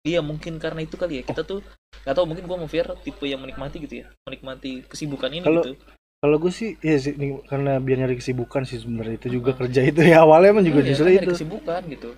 Iya 0.06 0.20
mungkin 0.22 0.54
karena 0.60 0.84
itu 0.84 0.94
kali 0.94 1.14
ya. 1.18 1.24
Kita 1.24 1.42
tuh 1.42 1.64
nggak 2.04 2.14
tahu 2.14 2.26
mungkin 2.28 2.44
gua 2.46 2.58
mau 2.60 2.70
Fier 2.70 2.86
tipe 3.00 3.26
yang 3.26 3.40
menikmati 3.40 3.80
gitu 3.82 4.04
ya. 4.04 4.08
Menikmati 4.28 4.84
kesibukan 4.86 5.32
ini 5.32 5.42
Kalau- 5.42 5.64
gitu. 5.66 5.74
kalau 6.20 6.36
gue 6.36 6.52
sih 6.52 6.76
ya 6.84 7.00
sih 7.00 7.16
nih, 7.16 7.40
karena 7.48 7.80
biar 7.80 7.98
nyari 8.04 8.20
kesibukan 8.20 8.68
sih 8.68 8.78
sebenarnya. 8.78 9.16
Itu 9.18 9.28
juga 9.32 9.56
kerja 9.56 9.82
itu 9.82 10.04
ya 10.04 10.22
awalnya 10.22 10.52
emang 10.52 10.68
juga 10.68 10.84
Iya, 10.84 10.88
justru 10.94 11.04
kan 11.08 11.12
nyari 11.16 11.26
itu. 11.26 11.34
kesibukan 11.34 11.82
gitu. 11.88 12.10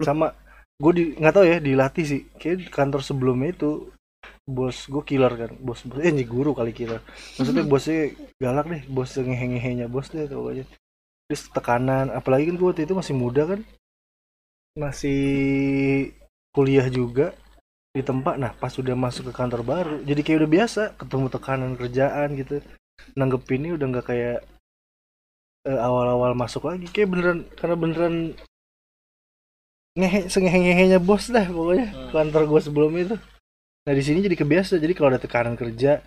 Sama 0.00 0.26
gue 0.80 0.92
di 0.96 1.04
nggak 1.20 1.34
tahu 1.36 1.44
ya 1.44 1.58
dilatih 1.60 2.04
sih. 2.08 2.22
Kayak 2.40 2.72
kantor 2.72 3.04
sebelumnya 3.04 3.52
itu 3.52 3.92
bos 4.48 4.88
gue 4.88 5.02
killer 5.04 5.32
kan. 5.36 5.50
Bos 5.60 5.84
bos 5.84 6.00
eh 6.00 6.12
guru 6.24 6.56
kali 6.56 6.72
killer. 6.72 7.04
Maksudnya 7.36 7.64
bosnya 7.68 8.16
galak 8.40 8.66
deh 8.72 8.82
bos 8.88 9.12
ngehe 9.14 9.46
ngehenya 9.56 9.86
bos 9.86 10.08
deh 10.08 10.26
pokoknya 10.26 10.64
terus 11.30 11.46
tekanan 11.54 12.10
apalagi 12.10 12.50
kan 12.50 12.56
gue 12.58 12.68
waktu 12.74 12.82
itu 12.88 12.94
masih 12.96 13.14
muda 13.14 13.42
kan. 13.46 13.60
Masih 14.74 15.20
kuliah 16.50 16.88
juga 16.90 17.36
di 17.94 18.02
tempat. 18.02 18.34
Nah 18.40 18.52
pas 18.56 18.72
sudah 18.72 18.96
masuk 18.96 19.30
ke 19.30 19.32
kantor 19.36 19.62
baru 19.62 19.96
jadi 20.02 20.20
kayak 20.24 20.38
udah 20.46 20.50
biasa 20.50 20.82
ketemu 20.98 21.26
tekanan 21.30 21.72
kerjaan 21.78 22.28
gitu. 22.34 22.64
Nanggepinnya 23.14 23.76
udah 23.76 23.86
nggak 23.92 24.06
kayak 24.10 24.38
eh, 25.68 25.80
awal-awal 25.80 26.32
masuk 26.34 26.66
lagi. 26.66 26.88
Kayak 26.90 27.08
beneran 27.12 27.38
karena 27.54 27.76
beneran 27.78 28.14
ngehe 30.00 30.20
sengehe-ngehenya 30.26 30.98
bos 30.98 31.28
dah 31.28 31.44
pokoknya 31.44 31.88
Hmm. 31.92 32.10
kantor 32.10 32.42
gue 32.48 32.60
sebelum 32.64 32.92
itu 32.96 33.16
nah 33.80 33.92
di 33.92 34.02
sini 34.02 34.20
jadi 34.20 34.36
kebiasa 34.36 34.76
jadi 34.76 34.92
kalau 34.92 35.08
ada 35.12 35.20
tekanan 35.20 35.54
kerja 35.54 36.00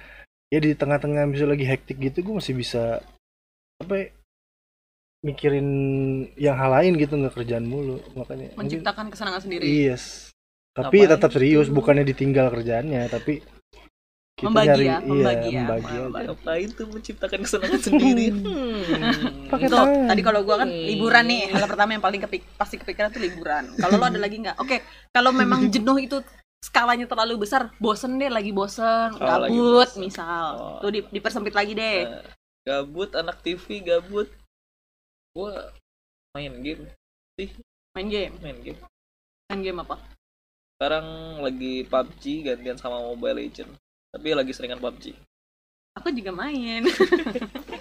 ya 0.50 0.60
di 0.60 0.74
tengah-tengah 0.74 1.26
misalnya 1.26 1.54
lagi 1.54 1.66
hektik 1.66 1.98
gitu 1.98 2.22
gue 2.22 2.34
masih 2.38 2.54
bisa 2.54 3.02
apa 3.82 3.94
ya, 3.96 4.08
mikirin 5.24 5.68
yang 6.36 6.60
hal 6.60 6.70
lain 6.70 7.00
gitu 7.00 7.16
nggak 7.16 7.34
kerjaan 7.34 7.64
mulu 7.64 7.98
makanya 8.14 8.52
mungkin 8.54 8.60
menciptakan 8.60 9.06
kesenangan 9.08 9.42
sendiri 9.42 9.66
yes 9.66 10.30
tapi 10.74 11.06
Ngapain 11.06 11.12
tetap 11.16 11.30
serius 11.32 11.68
gitu? 11.70 11.76
bukannya 11.78 12.04
ditinggal 12.04 12.52
kerjaannya 12.52 13.02
tapi 13.08 13.40
kita 14.34 14.50
Membagi 14.50 14.68
nyari 14.68 14.86
ya, 14.86 14.98
membagi 15.00 15.48
iya 15.48 15.54
ya, 15.54 15.62
membagi 15.62 15.86
aja 15.88 16.02
membagi. 16.04 16.26
ngapain 16.28 16.70
tuh 16.74 16.86
menciptakan 16.90 17.40
kesenangan 17.46 17.82
sendiri 17.82 18.26
hmm. 18.34 18.82
Pakai 19.54 19.68
Tuh, 19.68 19.78
tangan. 19.78 20.08
tadi 20.10 20.22
kalau 20.22 20.40
gua 20.42 20.56
kan 20.58 20.70
liburan 20.70 21.24
nih 21.24 21.42
hal 21.48 21.66
pertama 21.66 21.90
yang 21.92 22.02
paling 22.02 22.20
kepik 22.20 22.42
pasti 22.54 22.76
kepikiran 22.76 23.10
tuh 23.10 23.22
liburan. 23.22 23.64
Kalau 23.76 23.96
lo 23.96 24.06
ada 24.06 24.18
lagi 24.18 24.38
nggak? 24.40 24.58
Oke 24.58 24.82
kalau 25.10 25.30
memang 25.30 25.68
jenuh 25.74 25.98
itu 25.98 26.18
skalanya 26.60 27.06
terlalu 27.06 27.44
besar 27.44 27.70
bosen 27.78 28.16
deh 28.16 28.28
lagi 28.28 28.50
bosen 28.50 29.14
Oh, 29.14 29.22
lagi 29.22 29.52
gabut 29.52 29.86
bosen. 29.86 30.00
misal. 30.00 30.50
Oh. 30.56 30.78
tuh 30.80 30.90
di- 30.90 31.10
dipersempit 31.12 31.54
lagi 31.54 31.74
deh. 31.74 32.04
Nah, 32.04 32.24
gabut 32.64 33.12
anak 33.14 33.38
TV 33.40 33.80
gabut. 33.80 34.32
Gua 35.32 35.70
main 36.32 36.54
game 36.58 36.90
main 37.94 38.08
game? 38.08 38.34
Main 38.40 38.58
game. 38.60 38.80
Main 39.48 39.62
game 39.62 39.80
apa? 39.80 40.02
Sekarang 40.74 41.06
lagi 41.40 41.86
PUBG 41.86 42.24
gantian 42.44 42.76
sama 42.76 43.00
Mobile 43.00 43.40
Legend 43.40 43.72
tapi 44.10 44.30
lagi 44.30 44.52
seringan 44.52 44.78
PUBG 44.78 45.18
aku 45.94 46.10
juga 46.10 46.30
main 46.30 46.86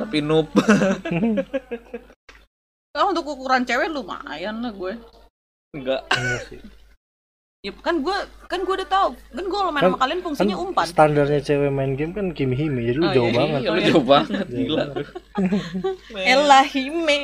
tapi 0.00 0.18
noob. 0.20 0.48
Kalau 2.90 3.06
untuk 3.08 3.26
ukuran 3.28 3.62
cewek 3.62 3.86
lumayan 3.86 4.58
lah 4.58 4.70
gue. 4.70 4.92
Enggak. 5.72 6.02
Iya 6.10 6.38
sih. 6.46 6.60
ya 7.60 7.76
kan 7.76 8.00
gue 8.00 8.16
kan 8.48 8.64
gue 8.64 8.72
udah 8.72 8.88
tahu 8.88 9.12
kan 9.28 9.44
gue 9.44 9.52
kalau 9.54 9.68
main 9.68 9.84
Kan- 9.84 9.92
sama 9.92 10.00
kalian 10.00 10.16
kan 10.16 10.24
fungsinya 10.24 10.56
umpan. 10.56 10.86
standarnya 10.88 11.40
cewek 11.40 11.68
main 11.68 11.92
game 11.92 12.10
kan 12.10 12.32
Kimi 12.32 12.56
Hime 12.56 12.80
jadi 12.80 12.96
lu 12.96 13.04
Oh, 13.04 13.12
jauh 13.12 13.28
iya, 13.28 13.36
banget. 13.36 13.60
Iya, 13.60 13.68
lu 13.68 13.76
iya. 13.76 13.86
jauh 13.86 14.06
banget 14.08 14.46
gila. 14.48 14.84
Men, 16.08 16.24
Elahime 16.32 17.18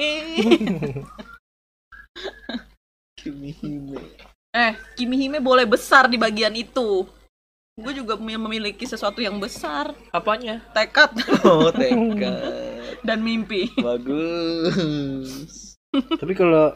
Kimi 3.16 3.50
Hime. 3.54 4.00
eh 4.52 4.72
Kimi 4.92 5.16
Hime 5.18 5.40
boleh 5.40 5.64
besar 5.64 6.04
di 6.04 6.16
bagian 6.16 6.52
itu 6.52 7.08
gue 7.76 7.92
juga 7.92 8.16
mem- 8.16 8.40
memiliki 8.40 8.88
sesuatu 8.88 9.20
yang 9.20 9.36
besar. 9.36 9.92
Apanya? 10.10 10.64
Tekad. 10.72 11.12
Oh 11.44 11.68
tekad. 11.68 12.34
Dan 13.06 13.20
mimpi. 13.20 13.68
Bagus. 13.76 15.76
Tapi 15.92 16.32
kalau 16.32 16.72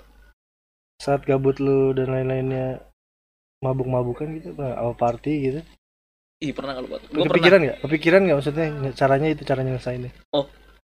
saat 1.01 1.25
gabut 1.25 1.57
lu 1.57 1.97
dan 1.97 2.13
lain-lainnya 2.13 2.85
mabuk-mabukan 3.65 4.29
gitu 4.37 4.53
apa 4.53 4.77
apa 4.77 4.93
party 4.97 5.33
gitu? 5.49 5.61
Ih 6.45 6.53
pernah 6.53 6.77
kalau 6.77 6.89
buat. 6.93 7.03
Gue 7.09 7.25
kepikiran 7.29 7.61
nggak? 7.65 7.79
Kepikiran 7.85 8.21
nggak 8.29 8.37
maksudnya? 8.37 8.67
Caranya 8.93 9.29
itu 9.33 9.43
caranya 9.49 9.77
ngelesainnya 9.77 10.13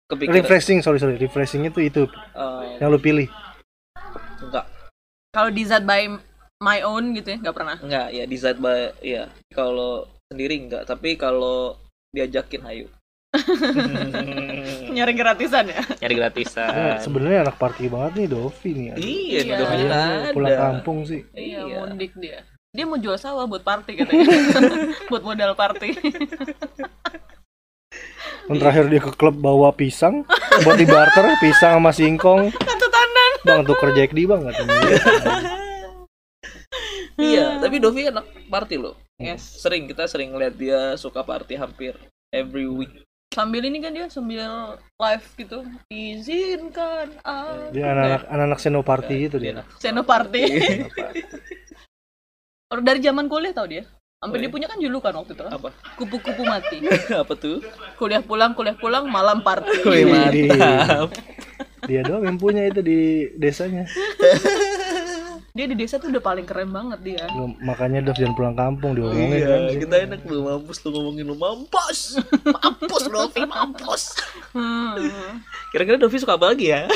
kepikiran. 0.09 0.37
Refreshing 0.41 0.79
sorry 0.85 0.99
sorry. 1.01 1.17
Refreshing 1.17 1.65
itu 1.67 1.81
itu. 1.81 2.03
Eh, 2.37 2.63
yang 2.81 2.93
lu 2.93 3.01
pilih. 3.01 3.29
Enggak. 4.41 4.69
Kalau 5.35 5.51
di 5.51 5.63
Zat 5.67 5.83
by 5.83 6.07
my 6.59 6.83
own 6.83 7.13
gitu 7.13 7.31
ya 7.31 7.39
nggak 7.41 7.57
pernah? 7.57 7.77
Enggak 7.79 8.09
ya 8.11 8.25
di 8.25 8.37
saat 8.37 8.57
ba- 8.57 8.95
ya 9.01 9.27
kalau 9.51 10.05
sendiri 10.27 10.61
enggak 10.61 10.85
tapi 10.85 11.15
kalau 11.15 11.75
diajakin 12.11 12.63
ayo. 12.67 12.89
Nyari 14.95 15.13
gratisan 15.13 15.67
ya? 15.67 15.83
Nyari 15.99 16.15
gratisan. 16.15 16.71
Ya, 16.71 16.95
sebenarnya 16.99 17.43
anak 17.43 17.59
party 17.59 17.91
banget 17.91 18.13
nih 18.15 18.29
Dovi 18.31 18.71
nih 18.73 18.87
aduh. 18.89 19.03
iya 19.03 19.41
Iya. 19.43 19.55
Dovi 19.59 19.75
Iya, 19.75 19.87
ada. 19.91 20.03
pulang 20.31 20.55
kampung 20.57 20.99
sih. 21.03 21.21
Iya 21.33 21.67
Iya. 21.67 21.77
mundik 21.83 22.15
dia. 22.15 22.47
Dia 22.71 22.85
mau 22.85 22.95
jual 22.97 23.15
sawah 23.17 23.43
buat 23.45 23.63
party 23.63 23.93
katanya. 23.97 24.27
Buat 25.11 25.23
modal 25.23 25.55
party. 25.55 25.95
Yang 28.45 28.59
terakhir 28.61 28.85
dia 28.87 29.01
ke 29.01 29.11
klub 29.15 29.35
bawa 29.35 29.73
pisang 29.73 30.21
buat 30.61 30.77
di 30.77 30.85
barter 30.85 31.33
pisang 31.39 31.81
sama 31.81 31.91
singkong. 31.91 32.53
Tandan 32.53 33.33
bang 33.41 33.61
tuh 33.63 33.75
kerja 33.75 34.05
di 34.07 34.25
bang 34.25 34.41
katanya 34.43 34.79
iya 37.17 37.59
tapi 37.59 37.79
Dovi 37.79 38.07
anak 38.07 38.27
party 38.47 38.77
loh. 38.77 38.95
Yes. 39.17 39.43
Sering 39.59 39.87
kita 39.87 40.05
sering 40.05 40.35
lihat 40.35 40.55
dia 40.55 40.95
suka 40.95 41.23
party 41.23 41.55
hampir 41.55 41.95
every 42.29 42.67
week. 42.67 42.91
Sambil 43.31 43.63
ini 43.63 43.79
kan 43.79 43.91
dia 43.91 44.07
sambil 44.07 44.79
live 44.95 45.27
gitu. 45.35 45.67
Izinkan 45.89 47.15
aku 47.21 47.71
dia 47.71 47.91
anak-anak 47.91 48.23
anak-anak 48.29 48.59
senoparty 48.59 49.15
gitu 49.27 49.37
dia. 49.39 49.59
anak- 49.59 49.71
Seno 49.77 50.03
party. 50.03 50.43
Orang 52.71 52.85
dari 52.85 52.99
zaman 52.99 53.27
kuliah 53.27 53.55
tau 53.55 53.67
dia. 53.67 53.87
Sampai 54.19 54.39
Oh, 54.39 54.41
dia 54.41 54.49
iya? 54.49 54.55
punya 54.57 54.67
kan 54.67 54.79
julukan 54.81 55.13
waktu 55.15 55.37
itu. 55.37 55.43
Kan 55.45 55.53
apa? 55.53 55.69
Kupu-kupu 56.01 56.43
mati. 56.43 56.81
Apa 57.23 57.37
tuh? 57.37 57.61
Kuliah 58.01 58.25
pulang 58.25 58.57
kuliah 58.57 58.73
pulang 58.73 59.05
malam 59.05 59.45
party. 59.45 59.85
Wih. 59.85 60.05
mantap 60.49 61.13
dia 61.85 62.01
doang 62.01 62.25
yang 62.25 62.41
punya 62.41 62.65
itu 62.65 62.81
di 62.81 63.29
desanya 63.37 63.85
dia 65.55 65.71
di 65.71 65.79
desa 65.79 66.03
tuh 66.03 66.11
udah 66.11 66.19
paling 66.19 66.43
keren 66.43 66.75
banget 66.75 67.15
dia. 67.15 67.31
Makanya 67.63 68.03
Dov 68.03 68.19
jangan 68.19 68.35
pulang 68.35 68.57
kampung 68.59 68.99
diomongin 68.99 69.39
iya 69.39 69.47
kan 69.47 69.61
kita 69.87 69.95
enak 70.11 70.21
lu 70.27 70.43
mampus 70.51 70.83
lu 70.83 70.89
ngomongin 70.91 71.25
lu 71.31 71.37
mampus. 71.39 72.19
Mampus 72.59 73.03
Dovi 73.07 73.43
mampus. 73.47 74.03
Hmm. 74.51 74.99
kira-kira 75.71 75.95
Dovi 75.95 76.19
suka 76.19 76.35
apa 76.35 76.51
lagi 76.51 76.75
ya? 76.75 76.91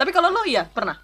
Tapi 0.00 0.08
kalau 0.08 0.32
lo 0.32 0.40
iya 0.48 0.64
pernah 0.64 0.96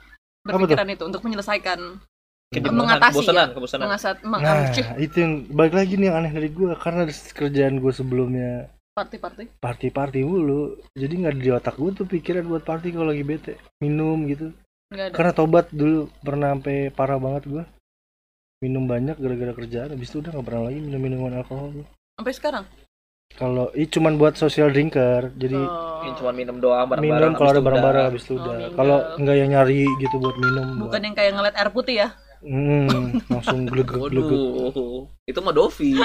berpikiran 0.48 0.88
itu 0.88 1.04
untuk 1.04 1.20
menyelesaikan 1.20 2.00
Kejenuhan, 2.46 2.78
Mengatasi 2.78 3.14
kebosanan 3.18 3.48
ya? 3.50 3.54
kebosanan 3.58 3.84
mengasat 3.90 4.16
meng 4.22 4.40
nah 4.46 4.70
itu 5.02 5.16
yang 5.18 5.32
balik 5.50 5.74
lagi 5.74 5.98
nih 5.98 6.06
yang 6.08 6.16
aneh 6.22 6.30
dari 6.30 6.48
gue 6.54 6.70
karena 6.78 7.02
kerjaan 7.34 7.82
gue 7.82 7.90
sebelumnya 7.90 8.70
party 8.94 9.18
party 9.20 9.44
party 9.60 9.88
party 9.92 10.20
mulu. 10.24 10.80
Jadi 10.96 11.20
nggak 11.20 11.36
di 11.36 11.52
otak 11.52 11.76
gue 11.76 11.92
tuh 11.92 12.08
pikiran 12.08 12.48
buat 12.48 12.64
party 12.64 12.96
kalau 12.96 13.12
lagi 13.12 13.26
bete. 13.26 13.60
Minum 13.84 14.24
gitu 14.24 14.56
nggak 14.86 15.04
ada 15.04 15.14
karena 15.14 15.32
tobat 15.32 15.66
dulu 15.68 16.06
pernah 16.20 16.52
sampai 16.52 16.76
parah 16.88 17.18
banget 17.18 17.42
gue 17.44 17.64
minum 18.58 18.84
banyak 18.84 19.16
gara-gara 19.16 19.52
kerjaan 19.52 19.90
habis 19.92 20.08
itu 20.08 20.18
udah 20.18 20.30
nggak 20.30 20.46
pernah 20.46 20.62
lagi 20.64 20.78
minum 20.80 21.00
minuman 21.00 21.32
alkohol 21.36 21.68
gua. 21.72 21.86
sampai 22.14 22.32
sekarang 22.32 22.64
kalau 23.32 23.66
ini 23.74 23.86
cuman 23.86 24.14
buat 24.14 24.34
social 24.34 24.70
drinker 24.70 25.34
jadi 25.34 25.58
Oh. 25.58 26.06
Ini 26.06 26.14
cuma 26.14 26.30
minum 26.30 26.62
doang 26.62 26.86
bareng-bareng. 26.86 27.18
minum 27.18 27.32
kalau 27.34 27.50
habis 27.50 27.58
ada 27.58 27.66
udah. 27.82 28.04
habis 28.06 28.22
itu 28.22 28.32
Oh, 28.32 28.38
udah 28.38 28.54
kalau 28.78 28.98
nggak 29.18 29.36
yang 29.36 29.50
nyari 29.50 29.82
gitu 29.98 30.16
buat 30.16 30.36
minum 30.38 30.66
bukan 30.78 31.00
yang 31.02 31.14
kayak 31.14 31.32
ngeliat 31.34 31.56
air 31.56 31.70
putih 31.70 31.96
ya 31.98 32.08
Hmm, 32.38 32.86
langsung 33.26 33.66
glegek 33.66 33.96
glegek 33.98 34.38
Waduh, 34.38 35.08
itu 35.26 35.38
mah 35.40 35.50
Dovi. 35.50 35.90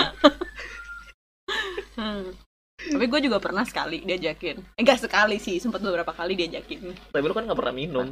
Hmm. 1.94 2.34
tapi 2.82 3.06
gue 3.06 3.20
juga 3.22 3.38
pernah 3.38 3.62
sekali 3.62 4.02
diajakin 4.02 4.58
eh, 4.58 4.82
enggak 4.82 4.98
sekali 4.98 5.38
sih 5.38 5.62
sempat 5.62 5.84
beberapa 5.84 6.10
kali 6.10 6.34
diajakin 6.34 7.14
Tapi 7.14 7.22
lu 7.22 7.36
kan 7.36 7.46
nggak 7.46 7.60
pernah 7.60 7.76
minum. 7.76 8.10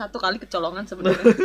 Satu 0.00 0.16
kali 0.16 0.40
kecolongan 0.40 0.88
sebenarnya 0.88 1.20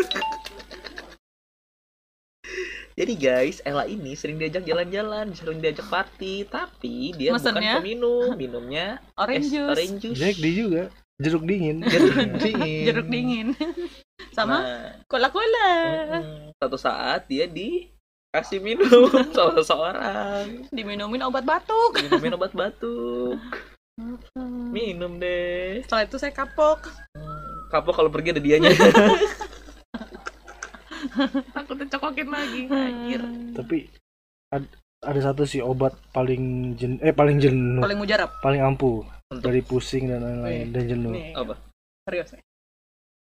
Jadi 2.96 3.12
guys, 3.20 3.60
Ella 3.68 3.84
ini 3.84 4.16
sering 4.16 4.40
diajak 4.40 4.64
jalan-jalan, 4.64 5.36
sering 5.36 5.60
diajak 5.60 5.84
party, 5.92 6.48
tapi 6.48 7.12
dia 7.12 7.36
Mesennya? 7.36 7.76
bukan 7.76 7.84
peminum, 7.84 8.32
minumnya 8.40 9.04
orange 9.20 9.52
juice 9.52 9.68
orange 9.68 9.96
juice. 10.00 10.16
Jack 10.16 10.40
D 10.40 10.46
juga 10.56 10.88
jeruk 11.20 11.44
dingin 11.44 11.84
Jeruk 11.92 12.40
dingin. 12.40 12.84
jeruk 12.88 13.08
dingin 13.08 13.48
sama 14.32 14.64
Nah, 14.64 14.88
cola 15.08 15.28
cola 15.28 15.72
mm-mm. 16.08 16.56
Satu 16.56 16.76
saat 16.76 17.28
dia 17.28 17.48
dikasih 17.48 18.64
minum 18.64 18.88
sama 19.32 19.60
seseorang. 19.60 20.64
diminumin 20.72 21.24
obat 21.24 21.44
batuk 21.44 22.00
Minumin 22.00 22.36
obat 22.36 22.52
batuk. 22.52 23.40
Minum 24.72 25.20
deh. 25.20 25.84
setelah 25.84 26.04
itu 26.04 26.16
saya 26.16 26.32
kapok 26.32 26.88
Hmm, 27.16 27.35
Kapok 27.76 27.92
kalau 27.92 28.08
pergi 28.08 28.32
ada 28.32 28.40
dianya. 28.40 28.72
Takut 31.56 31.76
dicokokin 31.76 32.28
lagi. 32.28 32.62
Anjir. 32.72 33.22
tapi 33.56 33.88
ad- 34.52 34.72
ada 35.00 35.20
satu 35.22 35.44
sih 35.44 35.60
obat 35.60 35.96
paling 36.12 36.76
jen 36.76 36.98
eh 37.00 37.12
paling 37.12 37.38
jenuh 37.40 37.80
paling 37.80 38.00
mujarab 38.00 38.32
paling 38.42 38.60
ampuh 38.60 39.06
Untuk 39.32 39.48
dari 39.48 39.62
pusing 39.62 40.10
dan 40.10 40.20
lain-lain 40.20 40.72
dan 40.72 40.84
jenuh 40.88 41.14
nih 41.14 41.32
apa? 41.38 41.56
serius 42.04 42.30
ya? 42.36 42.40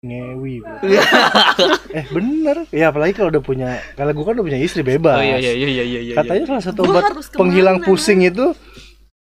ngewi 0.02 0.60
bro. 0.60 0.78
eh 2.00 2.06
bener 2.10 2.58
ya 2.72 2.90
apalagi 2.90 3.14
kalau 3.14 3.30
udah 3.30 3.44
punya 3.44 3.70
kalau 3.94 4.12
gue 4.12 4.24
kan 4.24 4.34
udah 4.36 4.46
punya 4.48 4.60
istri 4.60 4.82
bebas 4.82 5.16
Oh 5.16 5.24
iya 5.24 5.38
iya 5.38 5.54
iya 5.54 5.84
iya 5.84 6.00
iya. 6.02 6.14
katanya 6.18 6.46
salah 6.50 6.64
satu 6.64 6.80
obat 6.84 7.04
penghilang 7.36 7.78
pusing 7.84 8.26
itu 8.26 8.52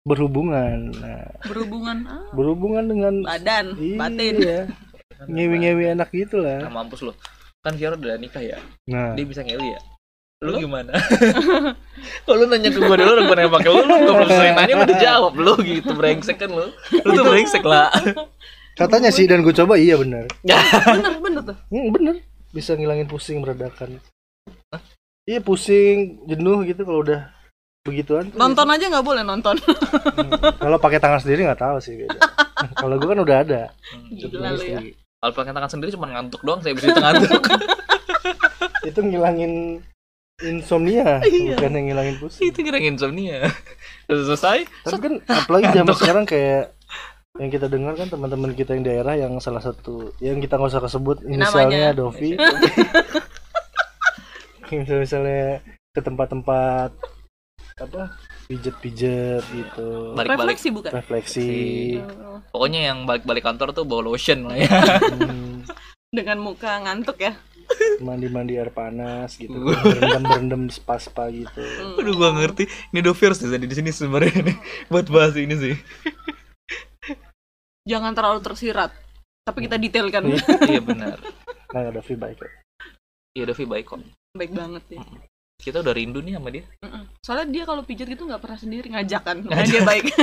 berhubungan 0.05 0.95
nah, 0.95 1.27
berhubungan 1.45 1.97
ah, 2.09 2.25
berhubungan 2.33 2.85
dengan 2.87 3.15
badan 3.25 3.67
batin 3.99 4.35
iya 4.37 4.61
ngewi-ngewi 5.27 5.85
enak 5.91 6.09
gitu 6.11 6.41
Nah, 6.41 6.65
lah 6.65 6.71
mampus 6.71 7.01
lu. 7.03 7.13
Kan 7.61 7.77
Kiara 7.77 7.93
udah 7.95 8.17
nikah 8.17 8.41
ya. 8.41 8.57
nah 8.87 9.13
Dia 9.13 9.25
bisa 9.25 9.41
ngewi 9.41 9.75
ya. 9.75 9.81
Lu 10.41 10.57
gimana? 10.57 10.97
Kok 12.25 12.33
lu 12.33 12.45
nanya 12.47 12.69
ke 12.69 12.81
gua 12.81 12.97
dulu 12.97 13.11
orang 13.13 13.27
gua 13.27 13.37
nanya 13.37 13.51
pakai 13.53 13.69
lu, 13.69 13.81
lu 13.81 13.93
gak 13.93 14.15
belum 14.15 14.29
selesai 14.31 14.53
nanya 14.55 14.75
udah 14.79 14.97
jawab 14.97 15.33
lu 15.37 15.55
gitu 15.61 15.93
brengsek 15.93 16.37
kan 16.39 16.49
lu. 16.49 16.67
Lu 17.05 17.11
tuh 17.13 17.25
brengsek 17.27 17.61
lah. 17.63 17.93
katanya 18.71 19.13
sih 19.13 19.29
dan 19.29 19.45
gue 19.45 19.53
coba 19.53 19.77
iya 19.77 19.93
bener 19.93 20.25
bener 20.41 21.21
bener 21.21 21.43
tuh 21.45 21.57
Hmm, 21.75 21.93
bener 21.93 22.17
bisa 22.49 22.73
ngilangin 22.73 23.05
pusing 23.05 23.37
meredakan 23.37 24.01
iya 25.23 25.37
pusing 25.39 26.25
jenuh 26.25 26.65
gitu 26.65 26.81
kalau 26.83 27.05
udah 27.05 27.29
begituan 27.83 28.33
tuh 28.33 28.41
nonton 28.41 28.65
aja 28.67 28.89
nggak 28.89 29.05
boleh 29.05 29.21
nonton 29.21 29.61
Hmm, 29.61 30.33
kalau 30.57 30.81
pakai 30.81 30.97
tangan 30.97 31.21
sendiri 31.21 31.45
nggak 31.45 31.61
tahu 31.61 31.77
sih 31.77 32.09
kalau 32.73 32.97
gue 32.97 33.05
kan 33.05 33.21
udah 33.21 33.37
ada 33.43 33.63
Gila 34.09 34.49
lu 34.49 34.57
istri. 34.57 34.73
ya 34.73 34.81
Kalau 35.21 35.33
pakai 35.37 35.53
tangan 35.53 35.69
sendiri 35.69 35.93
cuma 35.93 36.09
ngantuk 36.09 36.41
doang, 36.41 36.65
saya 36.65 36.73
bisa 36.73 36.91
ngantuk. 36.91 37.45
itu 38.89 38.97
ngilangin 38.99 39.85
insomnia 40.41 41.21
Iya. 41.29 41.53
bukan 41.53 41.77
yang 41.77 41.87
ngilangin 41.93 42.17
pusing 42.17 42.49
Itu 42.49 42.65
kira 42.65 42.81
insomnia. 42.81 43.53
Udah 44.09 44.25
selesai. 44.33 44.65
tapi 44.83 44.97
kan 44.99 45.15
apalagi 45.29 45.69
zaman 45.71 45.93
sekarang 45.95 46.25
kayak 46.25 46.73
yang 47.37 47.49
kita 47.49 47.69
dengar 47.69 47.93
kan 47.95 48.09
teman-teman 48.09 48.53
kita 48.53 48.73
yang 48.73 48.83
daerah 48.83 49.15
yang 49.15 49.37
salah 49.39 49.61
satu 49.61 50.17
yang 50.19 50.41
kita 50.41 50.57
nggak 50.57 50.73
usah 50.73 50.83
kesebut 50.83 51.21
inisialnya 51.23 51.93
Namanya. 51.93 51.95
Dovi 51.95 52.31
misalnya, 54.73 54.99
misalnya 54.99 55.43
ke 55.91 56.01
tempat-tempat 56.01 56.91
apa 57.81 58.13
pijet-pijet 58.47 59.41
gitu 59.47 60.13
Balik-balik. 60.13 60.55
refleksi 60.55 60.69
bukan 60.69 60.91
refleksi 60.93 61.49
Pokoknya 62.51 62.81
yang 62.87 63.05
balik-balik 63.05 63.41
kantor 63.41 63.73
tuh 63.73 63.85
bawa 63.85 64.05
lotion 64.07 64.45
lah 64.45 64.57
ya. 64.57 64.69
hmm, 64.69 65.65
dengan 66.11 66.39
muka 66.39 66.81
ngantuk 66.81 67.17
ya 67.19 67.33
mandi-mandi 67.99 68.55
air 68.55 68.69
panas 68.69 69.35
gitu 69.35 69.55
berendam-berendam 69.63 70.67
spa-spa 70.69 71.31
gitu 71.31 71.63
Hmm. 71.63 71.97
Aduh 71.97 72.13
gua 72.13 72.35
ngerti. 72.35 72.67
Ini 72.91 73.01
Dovi 73.01 73.23
harus 73.23 73.39
jadi 73.39 73.63
di 73.63 73.71
sini 73.71 73.89
sebenarnya 73.89 74.43
nih 74.43 74.57
buat 74.89 75.07
bahas 75.07 75.33
ini 75.35 75.55
sih. 75.55 75.75
jangan 77.83 78.13
terlalu 78.13 78.41
tersirat 78.41 78.93
tapi 79.43 79.65
kita 79.65 79.77
detailkan 79.77 80.23
iya 80.67 80.81
benar. 80.81 81.17
nah 81.71 81.89
Dovi 81.91 82.15
baik 82.15 82.39
ya. 82.39 82.51
Iya 83.33 83.45
Dovi 83.47 83.65
baik 83.65 83.87
kok. 83.87 84.03
baik 84.33 84.51
banget 84.51 84.83
ya 84.91 85.01
Kita 85.61 85.79
udah 85.79 85.93
rindu 85.93 86.19
nih 86.19 86.35
sama 86.35 86.49
dia. 86.49 86.65
Mm-mm. 86.81 87.05
soalnya 87.21 87.47
dia 87.51 87.63
kalau 87.63 87.83
pijat 87.83 88.09
gitu 88.09 88.25
nggak 88.25 88.41
pernah 88.41 88.57
sendiri 88.57 88.87
ngajak 88.89 89.23
kan 89.23 89.37
Makanya 89.43 89.69
dia 89.71 89.83
baik 89.83 90.05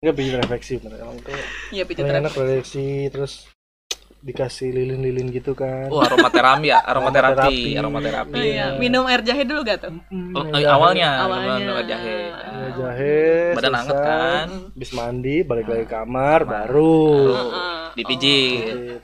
Nggak 0.00 0.14
bikin 0.14 0.34
refleksi 0.38 0.74
bener 0.78 0.98
emang 0.98 1.18
tuh 1.20 1.34
iya 1.70 1.84
pijat 1.84 2.04
refleksi. 2.04 2.24
refleksi 2.24 2.86
terus 3.10 3.32
dikasih 4.20 4.68
lilin-lilin 4.70 5.28
gitu 5.30 5.52
kan 5.52 5.88
Oh 5.88 5.98
aromaterapi 5.98 6.68
ya, 6.68 6.80
aromaterapi, 6.90 7.40
Aromaterapi. 7.72 7.72
aromaterapi. 7.74 8.32
Oh, 8.32 8.44
iya. 8.46 8.66
minum 8.76 9.04
air 9.04 9.20
jahe 9.20 9.42
dulu 9.42 9.60
gak 9.62 9.78
tuh 9.80 9.92
Mm, 10.08 10.32
Oh, 10.32 10.44
eh, 10.46 10.60
jahe. 10.60 10.68
awalnya, 10.68 11.10
Awalnya. 11.18 11.56
minum 11.56 11.76
jahe. 11.82 12.18
Ya, 12.22 12.36
Ah. 12.38 12.70
jahe 12.76 13.18
Badan 13.56 13.72
selesai, 13.72 13.96
kan, 13.98 14.48
habis 14.70 14.90
mandi 14.92 15.36
balik 15.40 15.66
lagi 15.66 15.84
ke 15.84 15.90
kamar 15.90 16.40
baru 16.44 17.00
Heeh. 17.32 17.80
dipijit. 17.90 18.60
pijit 18.62 19.00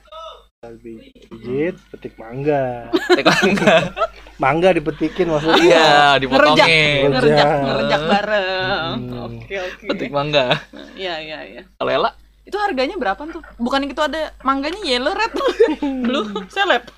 Habis 0.57 1.13
pijit 1.29 1.77
petik 1.93 2.17
mangga 2.17 2.89
Tekon 3.13 3.53
enggak? 3.53 3.93
mangga 4.41 4.73
dipetikin 4.73 5.29
maksudnya 5.29 5.61
Iya, 5.61 5.89
dipotongin. 6.17 6.57
Ngerejak. 6.57 6.65
ngerejak 6.65 7.13
Ngerejak. 7.13 7.47
ngerejak 7.61 8.01
bareng 8.03 8.97
Hmm. 8.97 9.21
oke 9.21 9.53
oke 9.55 9.85
Petik 9.85 10.09
mangga. 10.09 10.57
iya 10.97 11.21
iya 11.21 11.39
iya 11.45 11.61
Kalau 11.71 11.91
Ella, 11.93 12.09
itu 12.41 12.57
harganya 12.57 12.97
berapa 12.97 13.21
tuh 13.29 13.45
bukan 13.55 13.85
itu 13.85 14.01
ada 14.01 14.33
mangganya 14.41 14.81
yellow 14.81 15.13
red 15.13 15.29
blue 16.05 16.25
seleb 16.49 16.89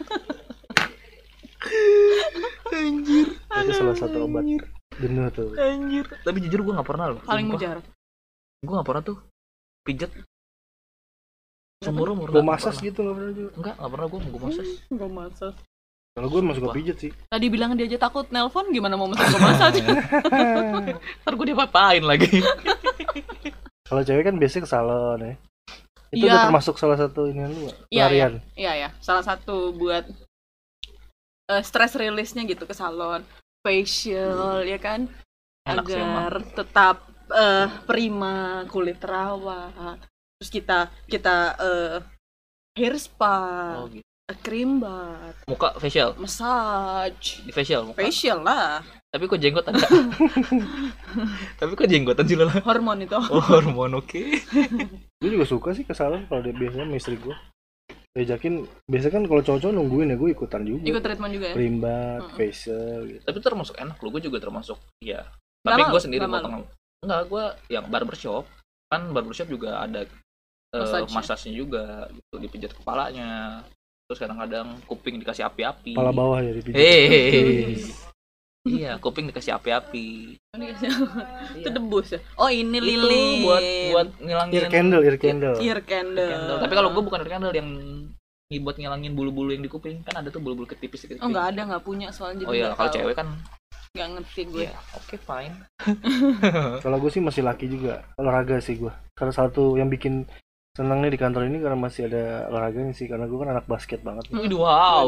itu 3.59 3.71
salah 3.75 3.91
satu 3.93 4.23
obat 4.23 4.47
jenuh 4.95 5.27
tuh 5.29 5.51
anjir. 5.53 6.07
Tapi 6.23 6.37
jujur 6.41 6.59
gue 6.61 6.73
gak 6.73 6.87
pernah 6.87 7.11
loh. 7.11 7.19
paling 7.21 7.43
mujarab 7.45 7.83
Gue 8.57 8.71
gak 8.73 8.87
pernah 8.87 9.03
tuh 9.03 9.19
pijet. 9.83 10.15
Seumur 11.79 12.11
umur. 12.11 12.27
gue 12.27 12.43
masas 12.43 12.75
gitu 12.77 12.99
nggak 12.99 13.15
pernah 13.15 13.31
juga 13.31 13.51
Enggak, 13.55 13.75
gak 13.79 13.89
pernah 13.89 14.07
gue 14.07 14.19
gue 14.19 14.41
masas. 14.43 14.67
Gak 14.91 15.11
masak. 15.15 15.53
kalau 16.09 16.27
gue 16.27 16.41
masuk 16.43 16.59
ke 16.59 16.67
Wah. 16.67 16.75
pijet 16.75 16.97
sih 16.99 17.11
Tadi 17.31 17.45
bilang 17.47 17.71
dia 17.79 17.87
aja 17.87 17.97
takut 17.97 18.27
nelpon 18.27 18.67
gimana 18.69 18.99
mau 18.99 19.07
mesen 19.07 19.23
ke 19.25 19.39
masak? 19.39 19.71
Ntar 21.23 21.33
gue 21.33 21.45
diapa-apain 21.47 22.03
lagi. 22.03 22.43
kalau 23.87 24.03
cewek 24.03 24.21
kan 24.21 24.35
biasanya 24.35 24.63
ke 24.63 24.69
salon 24.69 25.19
ya 25.19 25.33
itu 26.09 26.25
Iya. 26.25 26.33
udah 26.33 26.41
termasuk 26.43 26.75
salah 26.75 26.97
satu 26.97 27.25
ini 27.25 27.45
lu 27.45 27.69
Iya, 27.87 28.09
pelarian 28.09 28.33
Iya 28.53 28.71
ya, 28.75 28.89
salah 28.99 29.21
satu 29.21 29.71
buat 29.71 30.03
eh, 31.47 31.61
stress 31.63 31.93
release-nya 31.95 32.43
gitu 32.43 32.65
ke 32.65 32.73
salon, 32.73 33.21
facial 33.61 34.61
ya 34.63 34.77
kan, 34.77 35.05
Enak 35.63 35.85
sih 35.85 35.95
agar 35.95 36.33
tetap 36.51 36.95
eh, 37.29 37.65
prima, 37.85 38.65
kulit 38.67 38.97
terawat. 38.97 40.01
Terus 40.39 40.51
kita 40.53 40.77
kita 41.03 41.35
eh, 41.59 41.95
hair 42.73 42.95
spa, 42.95 43.35
Oh, 43.75 43.91
gitu. 43.91 44.07
cream 44.39 44.79
bath, 44.79 45.35
Muka 45.45 45.75
facial. 45.75 46.15
massage, 46.15 47.43
Di 47.43 47.51
facial 47.51 47.83
muka. 47.83 47.99
facial 47.99 48.39
lah, 48.39 48.79
Tapi 49.09 49.25
kok 49.25 49.35
jenggot 49.35 49.67
ada? 49.67 49.75
Tapi 51.59 51.71
kok 51.73 51.83
jenggotan 51.85 52.23
sih 52.23 52.39
Lola? 52.39 52.55
hormon 52.61 53.03
itu. 53.03 53.19
Oh, 53.19 53.43
hormon 53.43 53.99
oke. 53.99 54.21
gue 55.19 55.27
juga 55.29 55.43
suka 55.43 55.73
sih 55.73 55.83
ke 55.83 55.91
salon 55.91 56.23
kalau 56.25 56.39
dia 56.39 56.53
biasanya 56.53 56.95
istri 56.95 57.17
gue 57.17 57.35
diajakin 58.09 58.63
biasanya 58.85 59.13
kan 59.13 59.23
kalau 59.25 59.41
cowok-cowok 59.41 59.75
nungguin 59.75 60.09
ya 60.09 60.17
gue 60.17 60.29
ikutan 60.29 60.61
juga 60.63 60.83
Ikut 60.87 61.01
treatment 61.03 61.31
juga 61.31 61.45
ya. 61.45 61.55
Primbat, 61.55 62.21
Mm-mm. 62.23 62.37
facial 62.37 62.99
gitu 63.05 63.21
Tapi 63.21 63.37
termasuk 63.39 63.75
enak 63.75 63.97
lo, 63.97 64.07
gue 64.07 64.21
juga 64.23 64.37
termasuk 64.39 64.77
iya. 64.99 65.27
Nggak 65.59 65.73
Tapi 65.73 65.81
gue 65.83 65.99
sendiri 65.99 66.23
potong. 66.23 66.63
Enggak, 67.01 67.21
gue 67.27 67.43
yang 67.67 67.85
barbershop 67.85 68.47
kan 68.87 69.11
barbershop 69.11 69.45
juga 69.47 69.83
ada 69.83 70.07
eh, 70.69 70.79
Massage. 70.79 71.11
masasnya 71.11 71.53
juga 71.55 71.85
gitu 72.09 72.35
dipijat 72.37 72.71
kepalanya. 72.73 73.61
Terus 74.05 74.19
kadang-kadang 74.19 74.67
kuping 74.85 75.17
dikasih 75.17 75.45
api-api. 75.45 75.93
kepala 75.93 76.09
bawah 76.09 76.41
ya 76.41 76.51
dipijit 76.51 76.77
Hei. 76.77 77.77
iya, 78.65 78.91
kuping 78.97 79.29
dikasih 79.29 79.53
api-api. 79.53 80.33
itu 80.33 80.65
Iya. 81.61 81.69
debus 81.69 82.07
ya. 82.13 82.19
Oh 82.35 82.49
ini 82.49 82.77
Itu 82.77 82.85
lilin. 82.85 83.37
buat 83.45 83.63
buat 83.93 84.07
ngilangin 84.17 84.53
ear 84.53 84.65
candle 84.67 85.01
ear 85.01 85.17
candle 85.17 85.55
ear 85.57 85.79
candle. 85.81 86.25
candle. 86.27 86.57
Tapi 86.59 86.73
kalau 86.73 86.89
gue 86.91 87.03
bukan 87.05 87.19
ear 87.21 87.29
candle 87.29 87.53
yang 87.53 87.69
ini 88.49 88.57
buat 88.59 88.81
ngilangin 88.81 89.13
bulu-bulu 89.13 89.53
yang 89.53 89.61
di 89.61 89.69
kuping 89.69 90.01
kan 90.01 90.21
ada 90.21 90.33
tuh 90.33 90.41
bulu-bulu 90.41 90.65
ketipis 90.65 91.05
kuping. 91.05 91.21
Oh 91.21 91.29
nggak 91.29 91.53
ada 91.53 91.61
nggak 91.69 91.83
punya 91.85 92.09
soalnya 92.09 92.49
Oh 92.49 92.53
iya, 92.53 92.73
kalau 92.73 92.89
cewek 92.89 93.13
kan 93.13 93.29
nggak 93.89 94.09
ngerti 94.21 94.41
gue 94.45 94.63
ya 94.69 94.77
oke 94.93 95.17
fine 95.17 95.53
kalau 96.77 97.01
gue 97.01 97.09
sih 97.09 97.17
masih 97.17 97.41
laki 97.41 97.65
juga 97.65 98.05
olahraga 98.21 98.61
sih 98.61 98.77
gue 98.77 98.93
karena 99.17 99.33
satu 99.33 99.81
yang 99.81 99.89
bikin 99.89 100.29
senang 100.79 101.03
nih 101.03 101.11
di 101.11 101.19
kantor 101.19 101.51
ini 101.51 101.59
karena 101.59 101.75
masih 101.75 102.07
ada 102.07 102.47
olahraganya 102.47 102.95
sih 102.95 103.11
karena 103.11 103.27
gue 103.27 103.35
kan 103.35 103.51
anak 103.51 103.67
basket 103.67 103.99
banget 103.99 104.31
Hmm. 104.31 104.47
Waduh, 104.47 104.59
wow. 104.63 105.07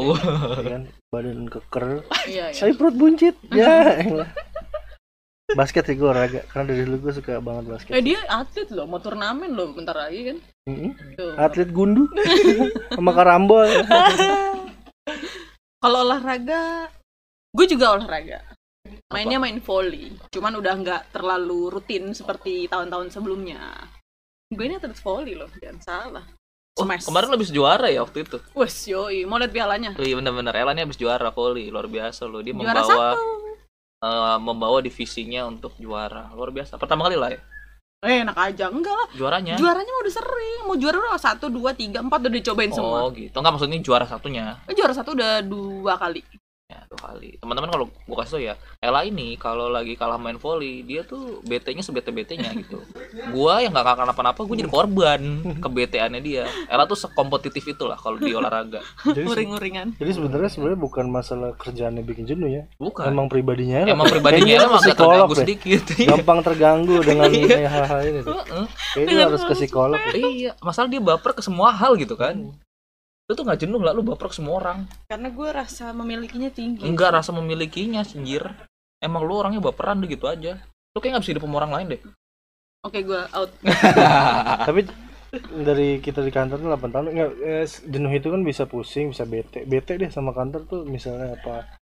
Ya 0.59 0.67
kan? 0.67 0.83
Badan 1.07 1.47
keker. 1.47 1.85
Iya 2.27 2.45
iya. 2.51 2.59
Saya 2.59 2.75
perut 2.75 2.95
buncit. 2.99 3.39
Ya 3.55 4.03
basket 5.51 5.83
sih 5.87 5.95
gue 5.95 6.07
olahraga 6.07 6.43
karena 6.51 6.63
dari 6.71 6.83
dulu 6.83 7.07
gue 7.07 7.13
suka 7.23 7.39
banget 7.39 7.63
basket. 7.71 7.91
Eh 7.95 8.03
dia 8.03 8.19
atlet 8.27 8.67
loh 8.75 8.83
mau 8.83 8.99
turnamen 8.99 9.51
loh 9.55 9.71
bentar 9.71 9.95
lagi 9.95 10.31
kan? 10.31 10.37
Mm-mm. 10.67 10.91
Tuh. 11.15 11.35
atlet 11.39 11.71
gundu. 11.71 12.11
Sama 12.95 13.11
karambol. 13.15 13.67
Kalau 15.83 15.99
olahraga 16.03 16.91
gue 17.55 17.65
juga 17.67 17.95
olahraga. 17.95 18.43
Mainnya 19.11 19.39
main 19.39 19.59
volley 19.63 20.11
cuman 20.35 20.55
udah 20.59 20.73
nggak 20.83 21.01
terlalu 21.15 21.71
rutin 21.71 22.11
seperti 22.11 22.67
tahun-tahun 22.67 23.11
sebelumnya 23.11 23.59
gue 24.51 24.65
ini 24.67 24.75
atlet 24.75 24.99
volley 24.99 25.33
loh 25.39 25.47
jangan 25.57 25.79
salah. 25.79 26.25
Oh, 26.79 26.87
Smash. 26.87 27.03
kemarin 27.03 27.27
lo 27.27 27.35
habis 27.35 27.51
juara 27.51 27.91
ya 27.91 27.99
waktu 27.99 28.23
itu? 28.23 28.39
Wes 28.55 28.87
yoi 28.87 29.27
mau 29.27 29.35
lihat 29.35 29.51
pialanya? 29.51 29.91
Oh, 29.99 30.03
iya 30.07 30.15
bener-bener. 30.15 30.55
Ella 30.55 30.71
nih 30.71 30.87
habis 30.87 30.95
juara 30.95 31.27
volley 31.35 31.67
luar 31.67 31.91
biasa 31.91 32.31
loh. 32.31 32.39
Dia 32.39 32.55
juara 32.55 32.79
membawa 32.79 32.87
satu 32.87 33.27
eh, 33.99 34.37
membawa 34.39 34.77
divisinya 34.79 35.41
untuk 35.51 35.75
juara. 35.75 36.31
Luar 36.31 36.55
biasa. 36.55 36.79
Pertama 36.79 37.07
kali 37.07 37.19
lah 37.19 37.35
ya? 37.35 37.39
Eh 38.07 38.23
enak 38.23 38.37
aja. 38.39 38.71
Enggak 38.71 38.95
lah. 38.95 39.07
Juaranya? 39.13 39.59
Juaranya 39.59 39.91
mau 39.91 40.01
udah 40.01 40.15
sering. 40.15 40.59
Mau 40.63 40.75
juara 40.79 40.95
udah 40.95 41.19
satu 41.19 41.51
dua 41.51 41.75
tiga 41.75 41.99
empat 41.99 42.23
udah 42.23 42.33
dicobain 42.39 42.71
semua. 42.71 43.03
oh 43.03 43.11
gitu. 43.11 43.35
Enggak 43.35 43.51
maksudnya 43.51 43.79
juara 43.83 44.05
satunya? 44.07 44.55
Eh, 44.65 44.73
juara 44.73 44.95
satu 44.95 45.11
udah 45.11 45.43
dua 45.43 45.99
kali 45.99 46.23
kali 47.11 47.35
teman-teman 47.37 47.69
kalau 47.69 47.85
gua 48.07 48.17
kasih 48.19 48.31
tau 48.31 48.41
ya 48.41 48.53
Ella 48.79 49.03
ini 49.03 49.35
kalau 49.35 49.67
lagi 49.67 49.93
kalah 49.93 50.15
main 50.15 50.35
volley 50.35 50.81
dia 50.81 51.03
tuh 51.03 51.43
bete-nya 51.43 51.79
sebete 51.79 52.09
betenya 52.09 52.49
gitu. 52.51 52.79
Gua 53.29 53.59
yang 53.59 53.71
nggak 53.71 53.83
akan 53.85 54.09
apa-apa 54.09 54.41
gua 54.41 54.55
jadi 54.55 54.67
korban 54.67 55.21
kebeteannya 55.63 56.17
dia. 56.17 56.43
Ella 56.65 56.83
tuh 56.83 56.95
sekompetitif 56.95 57.67
itulah 57.67 57.93
kalau 57.93 58.15
di 58.15 58.31
olahraga. 58.31 58.79
Jadi, 59.05 59.19
se- 59.19 59.27
nguring-nguringan 59.27 59.87
jadi 59.93 60.11
sebenarnya 60.11 60.49
sebenarnya 60.49 60.79
bukan 60.79 61.05
masalah 61.07 61.51
kerjaannya 61.53 62.01
bikin 62.01 62.25
jenuh 62.25 62.47
ya. 62.47 62.63
Bukan. 62.77 63.05
Emang 63.05 63.27
pribadinya 63.27 63.83
emang 63.83 64.07
Kayaknya 64.07 64.13
pribadinya 64.13 64.53
Ella 64.53 64.65
emang 64.65 64.79
agak 64.79 64.87
psikolog 64.87 65.11
terganggu 65.11 65.33
deh. 65.33 65.41
sedikit. 65.43 65.81
Gampang 66.11 66.39
terganggu 66.41 66.95
dengan 67.01 67.27
Iya. 67.27 67.67
hal-hal 67.67 67.99
ini 68.03 68.19
kayaknya 68.93 69.23
harus 69.27 69.43
ke 69.43 69.53
psikolog. 69.55 69.99
Iya 70.11 70.51
masalah 70.59 70.87
dia 70.87 71.01
baper 71.01 71.31
ke 71.33 71.41
semua 71.41 71.69
hal 71.71 71.93
gitu 71.95 72.15
kan 72.15 72.53
lu 73.31 73.39
tuh 73.39 73.47
nggak 73.47 73.63
jenuh 73.63 73.79
lah 73.79 73.95
lu 73.95 74.03
baper 74.03 74.27
ke 74.27 74.35
semua 74.35 74.59
orang. 74.59 74.83
Karena 75.07 75.31
gue 75.31 75.49
rasa 75.55 75.95
memilikinya 75.95 76.51
tinggi. 76.51 76.83
Enggak 76.83 77.15
rasa 77.15 77.31
memilikinya 77.31 78.03
anjir. 78.03 78.43
Emang 78.99 79.23
lu 79.23 79.39
orangnya 79.39 79.63
baperan 79.63 80.03
deh 80.03 80.11
gitu 80.11 80.27
aja. 80.27 80.59
Lu 80.91 80.99
kayak 80.99 81.15
nggak 81.15 81.23
bisa 81.23 81.31
hidup 81.31 81.47
sama 81.47 81.63
orang 81.63 81.71
lain 81.71 81.87
deh. 81.95 82.01
Oke 82.83 82.99
gue 83.07 83.21
out. 83.31 83.55
Tapi 84.67 84.83
dari 85.63 86.03
kita 86.03 86.19
di 86.19 86.31
kantor 86.35 86.59
tuh 86.59 86.69
8 86.75 86.91
tahun 86.91 87.05
nggak 87.15 87.31
eh, 87.39 87.65
jenuh 87.87 88.11
itu 88.11 88.27
kan 88.27 88.41
bisa 88.43 88.67
pusing 88.67 89.15
bisa 89.15 89.23
bete. 89.23 89.63
Bete 89.63 89.95
deh 89.95 90.11
sama 90.11 90.35
kantor 90.35 90.67
tuh 90.67 90.83
misalnya 90.83 91.39
apa 91.39 91.79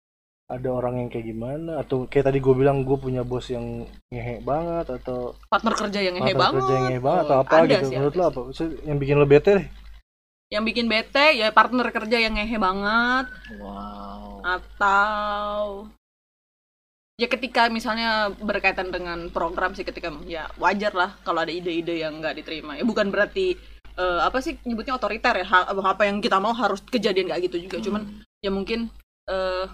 ada 0.48 0.68
orang 0.72 1.00
yang 1.04 1.08
kayak 1.12 1.28
gimana 1.28 1.80
atau 1.80 2.08
kayak 2.08 2.32
tadi 2.32 2.40
gue 2.40 2.54
bilang 2.56 2.80
gue 2.84 2.96
punya 2.96 3.20
bos 3.20 3.48
yang 3.52 3.84
ngehe 4.08 4.40
banget 4.40 4.96
atau 4.96 5.36
partner 5.44 5.76
kerja 5.76 6.00
yang 6.00 6.16
ngehe 6.16 6.32
banget 6.32 6.60
kerja 6.64 6.72
yang 6.72 6.84
ngehe 6.88 7.02
banget 7.04 7.24
atau 7.28 7.36
Oh, 7.36 7.44
apa 7.44 7.54
ada 7.60 7.68
gitu. 7.68 7.84
sih, 7.88 7.96
menurut 8.00 8.14
lo 8.16 8.24
apa? 8.32 8.40
Yang 8.88 8.98
bikin 9.00 9.16
lo 9.20 9.26
bete 9.28 9.50
deh 9.60 9.66
yang 10.48 10.64
bikin 10.64 10.88
bete 10.88 11.36
ya 11.36 11.52
partner 11.52 11.92
kerja 11.92 12.16
yang 12.16 12.36
ngehe 12.36 12.56
banget. 12.56 13.26
Wow. 13.60 14.40
Atau 14.40 15.88
ya 17.20 17.28
ketika 17.28 17.68
misalnya 17.68 18.32
berkaitan 18.32 18.88
dengan 18.88 19.28
program 19.28 19.76
sih 19.76 19.84
ketika 19.84 20.08
ya 20.24 20.48
wajar 20.56 20.94
lah 20.96 21.10
kalau 21.26 21.44
ada 21.44 21.52
ide-ide 21.52 22.00
yang 22.00 22.24
nggak 22.24 22.40
diterima. 22.40 22.80
Ya 22.80 22.84
bukan 22.88 23.12
berarti 23.12 23.60
eh, 24.00 24.20
apa 24.24 24.40
sih 24.40 24.56
nyebutnya 24.64 24.96
otoriter 24.96 25.36
ya? 25.36 25.46
Ha- 25.46 25.68
apa 25.68 26.02
yang 26.08 26.24
kita 26.24 26.40
mau 26.40 26.56
harus 26.56 26.80
kejadian 26.80 27.28
kayak 27.28 27.52
gitu 27.52 27.68
juga. 27.68 27.76
Cuman 27.84 28.24
ya 28.40 28.48
mungkin 28.48 28.88
eh, 29.28 29.68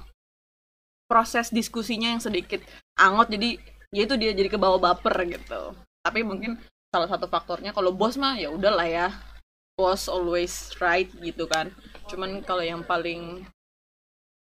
proses 1.06 1.54
diskusinya 1.54 2.10
yang 2.10 2.22
sedikit 2.22 2.58
angot 2.98 3.30
jadi 3.30 3.62
ya 3.94 4.02
itu 4.10 4.18
dia 4.18 4.34
jadi 4.34 4.50
kebawa 4.50 4.82
baper 4.82 5.14
gitu. 5.30 5.78
Tapi 6.02 6.26
mungkin 6.26 6.58
salah 6.90 7.06
satu 7.06 7.30
faktornya 7.30 7.70
kalau 7.70 7.94
bos 7.94 8.18
mah 8.18 8.34
ya 8.34 8.50
udahlah 8.50 8.86
ya 8.90 9.06
bos 9.74 10.06
always 10.06 10.72
right 10.78 11.10
gitu 11.20 11.44
kan. 11.50 11.70
Cuman 12.10 12.42
kalau 12.46 12.62
yang 12.62 12.82
paling 12.86 13.44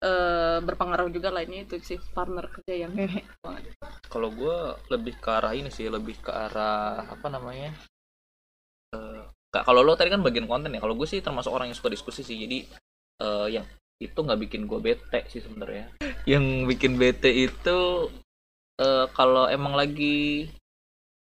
eh 0.03 0.59
berpengaruh 0.61 1.09
juga 1.09 1.31
lainnya 1.31 1.65
itu 1.65 1.79
sih 1.81 1.97
partner 2.13 2.51
kerja 2.51 2.85
yang 2.85 2.93
banget. 2.93 3.73
Kalau 4.11 4.29
gue 4.29 4.75
lebih 4.91 5.17
ke 5.17 5.29
arah 5.31 5.55
ini 5.55 5.71
sih 5.71 5.87
lebih 5.87 6.19
ke 6.19 6.29
arah 6.29 7.07
apa 7.09 7.27
namanya 7.31 7.73
Eh, 8.95 9.21
Kak, 9.51 9.63
kalau 9.63 9.81
lo 9.87 9.95
tadi 9.95 10.11
kan 10.11 10.19
bagian 10.19 10.47
konten 10.51 10.75
ya 10.75 10.83
kalau 10.83 10.95
gue 10.99 11.07
sih 11.07 11.23
termasuk 11.23 11.51
orang 11.51 11.71
yang 11.71 11.77
suka 11.77 11.87
diskusi 11.91 12.21
sih 12.27 12.35
jadi 12.35 12.59
eh, 13.23 13.47
yang 13.59 13.65
itu 14.03 14.19
nggak 14.19 14.39
bikin 14.47 14.67
gue 14.67 14.79
bete 14.83 15.23
sih 15.31 15.39
sebenarnya. 15.39 15.95
Yang 16.31 16.45
bikin 16.67 16.99
bete 16.99 17.31
itu 17.31 17.79
eh, 18.81 19.05
kalau 19.15 19.47
emang 19.47 19.77
lagi 19.77 20.49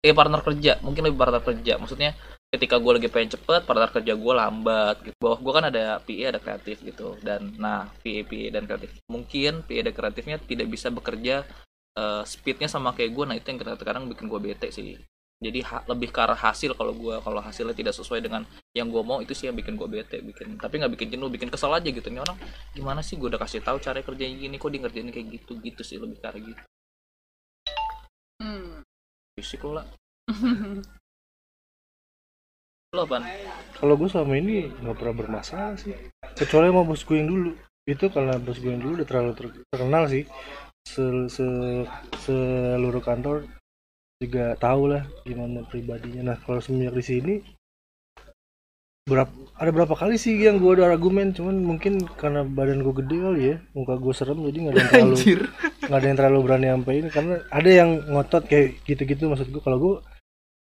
eh 0.02 0.14
partner 0.16 0.42
kerja 0.42 0.83
mungkin 0.83 1.07
lebih 1.07 1.20
partner 1.20 1.44
kerja 1.44 1.78
maksudnya 1.78 2.16
ketika 2.55 2.79
gue 2.79 2.93
lagi 2.95 3.09
pengen 3.11 3.35
cepet 3.35 3.67
partner 3.67 3.90
kerja 3.90 4.14
gue 4.14 4.33
lambat 4.33 4.97
gitu. 5.03 5.17
Bawah 5.19 5.38
gue 5.43 5.53
kan 5.53 5.64
ada 5.69 5.99
PA 5.99 6.25
ada 6.31 6.40
kreatif 6.40 6.77
gitu. 6.87 7.19
Dan 7.19 7.59
nah 7.59 7.90
PA 8.01 8.23
PA 8.23 8.47
dan 8.55 8.62
kreatif. 8.71 8.90
Mungkin 9.11 9.67
PA 9.67 9.81
dan 9.83 9.95
kreatifnya 9.95 10.37
tidak 10.38 10.67
bisa 10.71 10.88
bekerja 10.95 11.43
eh, 11.99 12.23
speednya 12.23 12.71
sama 12.71 12.95
kayak 12.95 13.11
gue 13.11 13.25
nah 13.27 13.37
itu 13.37 13.47
yang 13.51 13.59
kadang-kadang 13.59 14.05
bikin 14.07 14.27
gue 14.31 14.40
bete 14.40 14.69
sih. 14.71 14.95
Jadi 15.43 15.61
ha- 15.67 15.85
lebih 15.90 16.14
ke 16.14 16.21
arah 16.23 16.38
hasil 16.38 16.79
kalau 16.79 16.95
gue 16.95 17.19
kalau 17.21 17.43
hasilnya 17.43 17.75
tidak 17.75 17.93
sesuai 17.93 18.23
dengan 18.23 18.47
yang 18.73 18.88
gue 18.88 19.03
mau 19.03 19.19
itu 19.21 19.35
sih 19.35 19.51
yang 19.51 19.59
bikin 19.59 19.75
gue 19.75 19.88
bete 19.90 20.23
bikin. 20.23 20.57
Tapi 20.57 20.79
nggak 20.79 20.93
bikin 20.95 21.09
jenuh 21.19 21.29
bikin 21.29 21.51
kesel 21.51 21.75
aja 21.75 21.90
gitu. 21.90 22.07
Ini 22.07 22.23
orang 22.23 22.38
gimana 22.73 23.03
sih 23.03 23.19
gue 23.19 23.29
udah 23.29 23.43
kasih 23.43 23.61
tahu 23.61 23.83
cara 23.83 24.01
kerjanya 24.01 24.38
gini? 24.38 24.57
Kok 24.57 24.71
dia 24.71 24.81
ngerjain 24.81 25.11
kayak 25.11 25.27
gitu? 25.43 25.53
Gitu 25.59 25.83
sih 25.83 25.99
lebih 25.99 26.23
ke 26.23 26.27
arah 26.31 26.40
gitu. 26.40 26.62
Hmm. 28.43 28.83
fisik 29.35 29.62
lo 29.67 29.79
lah 29.83 29.87
lo 32.94 33.02
apaan? 33.04 33.26
Kalau 33.74 33.94
gue 33.98 34.09
selama 34.09 34.35
ini 34.38 34.70
nggak 34.70 34.96
pernah 34.96 35.14
bermasalah 35.18 35.74
sih. 35.76 35.92
Kecuali 36.38 36.70
sama 36.70 36.83
bos 36.87 37.02
gue 37.02 37.16
yang 37.18 37.28
dulu. 37.28 37.50
Itu 37.85 38.09
karena 38.09 38.38
bos 38.38 38.59
gue 38.62 38.70
yang 38.70 38.80
dulu 38.80 39.02
udah 39.02 39.09
terlalu 39.11 39.33
ter- 39.35 39.57
terkenal 39.68 40.04
sih. 40.07 40.24
Se, 40.87 41.04
se 41.33 41.46
seluruh 42.22 43.02
kantor 43.02 43.50
juga 44.22 44.54
tahu 44.57 44.94
lah 44.94 45.02
gimana 45.26 45.66
pribadinya. 45.66 46.33
Nah 46.33 46.37
kalau 46.38 46.62
semenjak 46.62 46.94
di 46.94 47.04
sini 47.04 47.35
berapa 49.04 49.28
ada 49.61 49.68
berapa 49.68 49.92
kali 49.92 50.16
sih 50.16 50.38
yang 50.38 50.62
gue 50.62 50.78
ada 50.78 50.88
argumen? 50.94 51.35
Cuman 51.35 51.61
mungkin 51.61 52.07
karena 52.16 52.46
badan 52.46 52.80
gue 52.80 52.94
gede 53.04 53.16
kali 53.20 53.42
ya 53.52 53.57
muka 53.74 53.98
gue 53.98 54.14
serem 54.16 54.38
jadi 54.48 54.59
nggak 54.64 54.72
ada 54.72 54.80
yang 54.80 54.90
terlalu 54.90 55.16
nggak 55.85 55.98
ada 56.00 56.07
yang 56.09 56.18
terlalu 56.18 56.38
berani 56.40 56.66
sampai 56.72 56.94
ini 57.02 57.09
karena 57.12 57.35
ada 57.52 57.70
yang 57.70 57.90
ngotot 58.09 58.44
kayak 58.48 58.66
gitu-gitu 58.88 59.28
maksud 59.28 59.52
gue 59.52 59.61
kalau 59.61 59.78
gue 59.83 59.94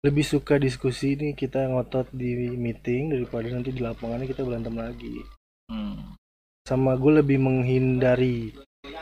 lebih 0.03 0.27
suka 0.27 0.59
diskusi 0.59 1.15
ini 1.15 1.33
kita 1.33 1.63
ngotot 1.67 2.11
di 2.11 2.53
meeting 2.53 3.15
daripada 3.15 3.47
nanti 3.49 3.71
di 3.71 3.81
lapangannya 3.81 4.27
kita 4.27 4.43
berantem 4.43 4.75
lagi. 4.75 5.23
Hmm. 5.71 6.19
sama 6.63 6.95
gue 6.95 7.19
lebih 7.19 7.43
menghindari. 7.43 8.55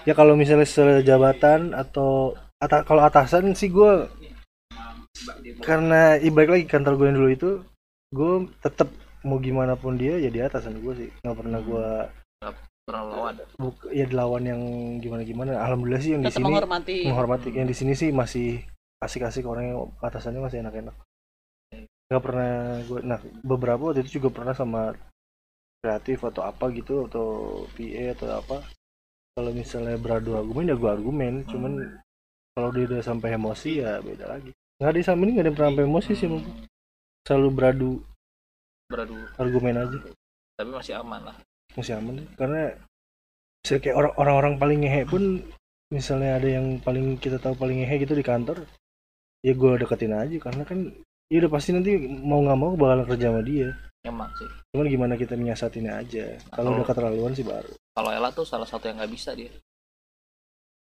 Ya 0.09 0.17
kalau 0.17 0.33
misalnya 0.33 0.65
sejabatan 0.65 1.77
atau 1.77 2.33
ata- 2.57 2.85
kalau 2.85 3.05
atasan 3.05 3.53
sih 3.53 3.69
gue 3.69 4.09
karena 5.61 6.17
ibalik 6.17 6.51
lagi 6.57 6.65
kantor 6.65 6.97
gue 6.97 7.07
yang 7.09 7.17
dulu 7.21 7.31
itu 7.31 7.51
gue 8.11 8.33
tetap 8.61 8.89
mau 9.21 9.37
gimana 9.37 9.77
pun 9.77 10.01
dia 10.01 10.17
ya 10.17 10.33
di 10.33 10.41
atasan 10.41 10.81
gue 10.81 10.93
sih. 10.97 11.09
Nggak 11.21 11.37
pernah 11.37 11.61
gue 11.61 11.87
pernah 12.89 13.03
lawan. 13.07 13.35
Buk- 13.61 13.93
ya 13.93 14.09
dilawan 14.09 14.43
yang 14.43 14.61
gimana 14.99 15.23
gimana 15.23 15.51
alhamdulillah 15.61 16.01
sih 16.01 16.17
yang 16.17 16.23
di 16.25 16.33
sini 16.33 16.45
menghormati. 16.49 16.97
menghormati. 17.05 17.49
Yang 17.53 17.69
di 17.69 17.77
sini 17.77 17.93
sih 17.93 18.09
masih 18.09 18.65
asik-asik 19.01 19.49
orang 19.49 19.65
yang 19.73 19.79
atasannya 20.05 20.45
masih 20.45 20.61
enak-enak. 20.61 20.97
Nggak 22.11 22.23
pernah 22.23 22.53
gue 22.85 23.01
nah 23.01 23.19
beberapa 23.41 23.91
waktu 23.91 24.05
itu 24.05 24.21
juga 24.21 24.29
pernah 24.35 24.53
sama 24.53 24.93
kreatif 25.81 26.21
atau 26.29 26.45
apa 26.45 26.69
gitu 26.77 27.09
atau 27.09 27.27
PA 27.73 28.05
atau 28.13 28.29
apa. 28.37 28.57
Kalau 29.33 29.51
misalnya 29.57 29.97
beradu 29.97 30.37
argumen 30.37 30.69
ya 30.69 30.77
gue 30.77 30.91
argumen. 30.91 31.33
Cuman 31.49 31.81
kalau 32.53 32.69
dia 32.77 32.85
udah 32.85 33.01
sampai 33.01 33.41
emosi 33.41 33.81
ya 33.81 34.05
beda 34.05 34.27
lagi. 34.29 34.53
Nggak 34.77 34.91
ada 34.91 34.99
yang 35.01 35.09
sama 35.09 35.21
ini 35.25 35.31
nggak 35.33 35.47
ada 35.49 35.55
pernah 35.57 35.71
sampai 35.73 35.87
emosi 35.89 36.11
sih 36.13 36.29
emang. 36.29 36.45
selalu 37.21 37.49
beradu 37.53 37.91
beradu. 38.89 39.17
argumen 39.37 39.77
aja. 39.77 39.99
Tapi 40.57 40.71
masih 40.73 40.95
aman 40.99 41.21
lah. 41.31 41.37
Masih 41.77 41.95
aman 42.01 42.17
deh. 42.17 42.29
karena 42.35 42.75
misalnya 43.61 43.83
kayak 43.85 43.97
orang- 43.97 44.17
orang-orang 44.17 44.55
paling 44.57 44.79
ngehe 44.83 45.03
pun 45.05 45.23
misalnya 45.93 46.41
ada 46.41 46.49
yang 46.49 46.67
paling 46.81 47.21
kita 47.21 47.37
tahu 47.37 47.55
paling 47.61 47.85
ngehe 47.85 48.03
gitu 48.03 48.17
di 48.17 48.25
kantor 48.25 48.65
ya 49.41 49.53
gue 49.57 49.71
deketin 49.81 50.13
aja 50.13 50.37
karena 50.37 50.63
kan 50.69 50.79
ya 51.33 51.37
udah 51.41 51.53
pasti 51.53 51.71
nanti 51.73 51.97
mau 52.05 52.45
nggak 52.45 52.59
mau 52.59 52.73
bakalan 52.77 53.07
kerja 53.09 53.27
sama 53.33 53.43
dia. 53.45 53.71
Emang 54.01 54.33
sih. 54.41 54.49
Cuman 54.73 54.87
gimana 54.89 55.15
kita 55.17 55.37
menyiasatinnya 55.37 55.93
aja. 56.01 56.25
Kalau 56.49 56.73
Kalau- 56.73 56.77
udah 56.81 56.87
keterlaluan 56.89 57.33
sih 57.37 57.45
baru. 57.45 57.73
Kalau 57.93 58.11
Ella 58.17 58.33
tuh 58.33 58.49
salah 58.49 58.65
satu 58.65 58.89
yang 58.89 58.97
nggak 58.97 59.13
bisa 59.13 59.37
dia. 59.37 59.53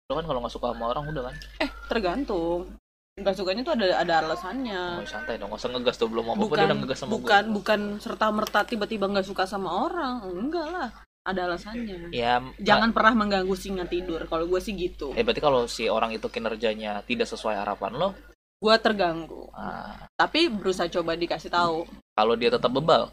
Lo 0.10 0.18
kan 0.18 0.26
kalau 0.26 0.42
nggak 0.42 0.54
suka 0.54 0.74
sama 0.74 0.89
orang 0.89 1.06
udah 1.13 1.24
kan? 1.30 1.36
Eh 1.62 1.70
tergantung. 1.86 2.74
Nggak 3.13 3.36
sukanya 3.38 3.62
tuh 3.62 3.74
ada 3.78 3.86
ada 4.02 4.13
alasannya. 4.26 5.06
Oh, 5.06 5.06
santai 5.06 5.38
dong. 5.38 5.54
Nggak 5.54 5.62
usah 5.62 5.72
ngegas 5.78 5.96
tuh 6.02 6.10
belum 6.10 6.26
apa 6.26 6.34
apa 6.34 6.42
dia 6.42 6.50
bukan 6.50 6.66
udah 6.66 6.78
ngegas 6.82 6.98
sama 6.98 7.12
bukan 7.13 7.44
gue 7.46 7.54
bukan 7.62 7.80
serta 8.02 8.26
merta 8.34 8.60
tiba-tiba 8.66 9.06
nggak 9.06 9.28
suka 9.30 9.44
sama 9.46 9.70
orang. 9.86 10.26
Enggak 10.34 10.68
lah. 10.74 10.89
Ada 11.24 11.42
alasannya. 11.54 12.10
Ya 12.10 12.42
jangan 12.58 12.92
pernah 12.92 13.13
mengganggu 13.13 13.54
singa 13.54 13.86
tidur. 13.86 14.26
Kalau 14.26 14.50
gue 14.50 14.58
sih 14.58 14.74
gitu. 14.74 15.13
Eh 15.13 15.22
berarti 15.22 15.39
kalau 15.39 15.70
si 15.70 15.86
orang 15.86 16.10
itu 16.18 16.26
kinerjanya 16.28 17.06
tidak 17.06 17.30
sesuai 17.30 17.62
harapan 17.62 17.94
lo 17.94 18.33
gue 18.63 18.76
terganggu. 18.80 19.52
Ah, 19.52 20.08
tapi 20.15 20.47
berusaha 20.47 20.88
coba 20.88 21.19
dikasih 21.19 21.52
tahu. 21.52 21.84
Kalau 22.15 22.34
dia 22.39 22.47
tetap 22.47 22.71
bebal? 22.71 23.12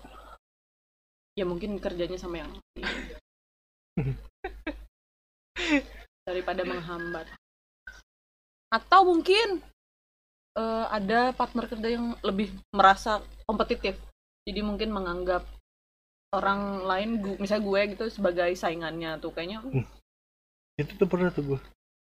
Ya 1.34 1.42
mungkin 1.42 1.82
kerjanya 1.82 2.14
sama 2.14 2.38
yang 2.38 2.50
daripada 6.22 6.62
menghambat. 6.62 7.26
Atau 8.70 9.10
mungkin 9.10 9.58
eh, 10.54 10.86
ada 10.86 11.34
partner 11.34 11.66
kerja 11.66 11.88
yang 11.90 12.14
lebih 12.22 12.54
merasa 12.70 13.18
kompetitif. 13.42 13.98
Jadi 14.46 14.62
mungkin 14.62 14.94
menganggap 14.94 15.42
orang 16.30 16.86
lain 16.86 17.10
gu- 17.18 17.38
misalnya 17.42 17.66
gue 17.66 17.80
gitu 17.98 18.04
sebagai 18.06 18.54
saingannya 18.54 19.18
tuh 19.18 19.34
kayaknya. 19.34 19.58
Itu 20.78 20.94
tuh 20.94 21.10
pernah 21.10 21.34
tuh 21.34 21.42
gue 21.54 21.60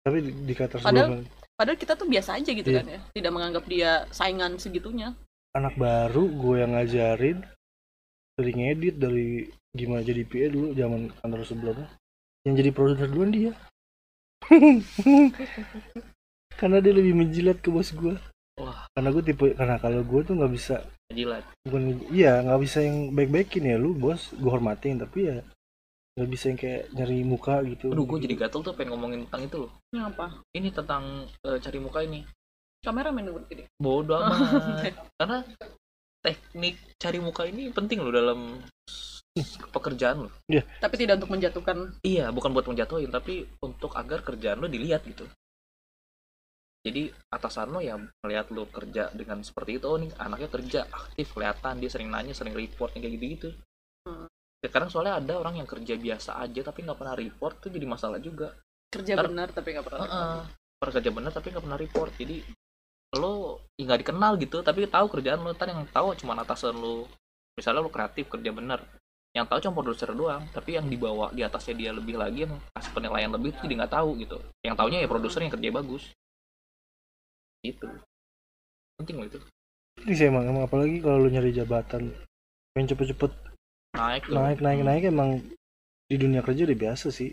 tapi 0.04 0.20
di, 0.20 0.30
di 0.44 0.52
Qatar 0.52 0.84
Padahal- 0.84 1.24
sebelum 1.24 1.43
padahal 1.54 1.78
kita 1.78 1.94
tuh 1.94 2.06
biasa 2.06 2.38
aja 2.38 2.50
gitu 2.50 2.70
Iya. 2.70 2.78
kan 2.82 2.86
ya 2.90 3.00
tidak 3.14 3.32
menganggap 3.32 3.64
dia 3.66 3.90
saingan 4.10 4.58
segitunya. 4.58 5.14
Anak 5.54 5.78
baru 5.78 6.26
gue 6.26 6.56
yang 6.60 6.74
ngajarin 6.74 7.38
sering 8.34 8.58
edit 8.66 8.98
dari 8.98 9.46
gimana 9.70 10.02
jadi 10.02 10.26
PA 10.26 10.46
dulu 10.50 10.74
zaman 10.74 11.00
kantor 11.22 11.40
sebelumnya. 11.46 11.88
Yang 12.42 12.54
jadi 12.58 12.70
produser 12.74 13.06
duluan 13.08 13.30
dia. 13.30 13.52
Karena 16.58 16.78
dia 16.78 16.92
lebih 16.94 17.14
menjilat 17.14 17.58
ke 17.62 17.70
bos 17.70 17.90
gue. 17.90 18.14
Wah. 18.54 18.86
karena 18.94 19.10
gue 19.10 19.22
tipe 19.26 19.50
karena 19.58 19.82
kalau 19.82 20.06
gue 20.06 20.20
tuh 20.22 20.38
nggak 20.38 20.52
bisa 20.54 20.78
jilat 21.10 21.42
bukan 21.66 22.06
iya 22.14 22.38
nggak 22.38 22.62
bisa 22.62 22.86
yang 22.86 23.10
baik-baikin 23.10 23.66
ya. 23.66 23.74
Lu 23.78 23.98
bos 23.98 24.30
gue 24.30 24.46
hormatin 24.46 25.02
tapi 25.02 25.26
ya 25.26 25.42
nggak 26.14 26.30
bisa 26.30 26.44
yang 26.54 26.58
kayak 26.58 26.82
nyari 26.94 27.18
muka 27.26 27.54
gitu. 27.66 27.90
Aduh 27.90 28.06
gue 28.06 28.18
jadi 28.22 28.34
gatel 28.46 28.62
tuh 28.62 28.74
pengen 28.78 28.94
ngomongin 28.94 29.26
tentang 29.26 29.42
itu. 29.50 29.56
Loh 29.66 29.70
ini 29.90 29.98
apa 29.98 30.26
ini 30.54 30.68
tentang 30.70 31.26
eh, 31.42 31.58
cari 31.58 31.78
muka 31.82 32.00
ini. 32.06 32.22
Kameramen 32.86 33.26
gue 33.26 33.42
gini 33.50 33.64
bodoh 33.82 34.22
amat. 34.22 34.94
karena 35.18 35.38
teknik 36.22 36.78
cari 37.02 37.18
muka 37.18 37.42
ini 37.50 37.74
penting 37.74 37.98
loh 37.98 38.14
dalam 38.14 38.62
pekerjaan 39.74 40.24
lo 40.24 40.30
tapi 40.78 40.94
tidak 40.94 41.18
untuk 41.18 41.34
menjatuhkan. 41.34 41.98
Iya 42.06 42.30
bukan 42.30 42.54
buat 42.54 42.70
menjatuhin 42.70 43.10
tapi 43.10 43.42
untuk 43.58 43.90
agar 43.98 44.22
kerjaan 44.22 44.62
lo 44.62 44.70
dilihat 44.70 45.02
gitu. 45.10 45.26
Jadi 46.86 47.10
atasan 47.32 47.74
lo 47.74 47.82
yang 47.82 48.06
melihat 48.22 48.54
lo 48.54 48.70
kerja 48.70 49.10
dengan 49.10 49.42
seperti 49.42 49.82
itu 49.82 49.90
oh 49.90 49.98
nih 49.98 50.14
anaknya 50.14 50.46
kerja 50.46 50.80
aktif 50.86 51.34
kelihatan 51.34 51.82
dia 51.82 51.90
sering 51.90 52.06
nanya 52.06 52.30
sering 52.30 52.54
report 52.54 52.94
kayak 52.94 53.18
gitu 53.18 53.26
gitu 53.34 53.50
Sekarang 54.64 54.88
soalnya 54.88 55.20
ada 55.20 55.36
orang 55.36 55.60
yang 55.60 55.68
kerja 55.68 55.92
biasa 56.00 56.40
aja 56.40 56.60
tapi 56.64 56.88
nggak 56.88 56.96
pernah 56.96 57.12
report 57.12 57.60
tuh 57.60 57.68
jadi 57.68 57.84
masalah 57.84 58.16
juga. 58.16 58.56
Kerja 58.88 59.12
Ntar- 59.12 59.28
benar 59.28 59.48
tapi 59.52 59.76
nggak 59.76 59.84
pernah 59.84 60.00
Heeh. 60.08 60.38
pernah 60.80 60.94
kerja 60.96 61.10
bener 61.12 61.30
tapi 61.36 61.46
nggak 61.52 61.64
pernah 61.68 61.78
report. 61.78 62.12
Jadi 62.16 62.36
lo 63.20 63.60
ya 63.76 63.82
nggak 63.84 64.00
dikenal 64.08 64.32
gitu 64.40 64.64
tapi 64.64 64.88
tahu 64.88 65.06
kerjaan 65.12 65.44
lo. 65.44 65.52
Ntar 65.52 65.68
yang 65.68 65.84
tahu 65.92 66.16
cuma 66.16 66.32
atasan 66.40 66.80
lo. 66.80 67.04
Misalnya 67.60 67.84
lo 67.84 67.92
kreatif 67.92 68.32
kerja 68.32 68.48
bener 68.56 68.80
yang 69.36 69.44
tahu 69.50 69.58
cuma 69.66 69.82
produser 69.82 70.14
doang 70.14 70.46
tapi 70.54 70.78
yang 70.78 70.86
dibawa 70.86 71.26
di 71.34 71.42
atasnya 71.42 71.74
dia 71.74 71.90
lebih 71.90 72.14
lagi 72.14 72.46
yang 72.46 72.54
kasih 72.70 72.94
penilaian 72.94 73.34
lebih 73.34 73.50
tuh 73.58 73.68
dia 73.68 73.76
nggak 73.84 73.92
tahu 73.92 74.16
gitu. 74.16 74.40
Yang 74.64 74.74
taunya 74.80 74.98
ya 75.04 75.08
produser 75.10 75.44
yang 75.44 75.52
kerja 75.52 75.68
bagus. 75.74 76.08
Itu 77.60 77.84
penting 78.96 79.20
loh 79.20 79.26
itu. 79.28 79.38
Ini 80.06 80.14
sih 80.14 80.26
emang, 80.30 80.46
emang. 80.48 80.64
Apalagi 80.64 81.02
kalau 81.02 81.26
lu 81.26 81.28
nyari 81.28 81.50
jabatan. 81.52 82.14
Pengen 82.74 82.90
cepet-cepet 82.90 83.30
naik 83.94 84.22
loh 84.28 84.36
naik 84.42 84.58
naik 84.60 84.80
naik. 84.82 85.02
Emang 85.08 85.30
di 86.04 86.16
dunia 86.18 86.42
kerja 86.42 86.66
udah 86.66 86.78
biasa 86.78 87.08
sih. 87.08 87.30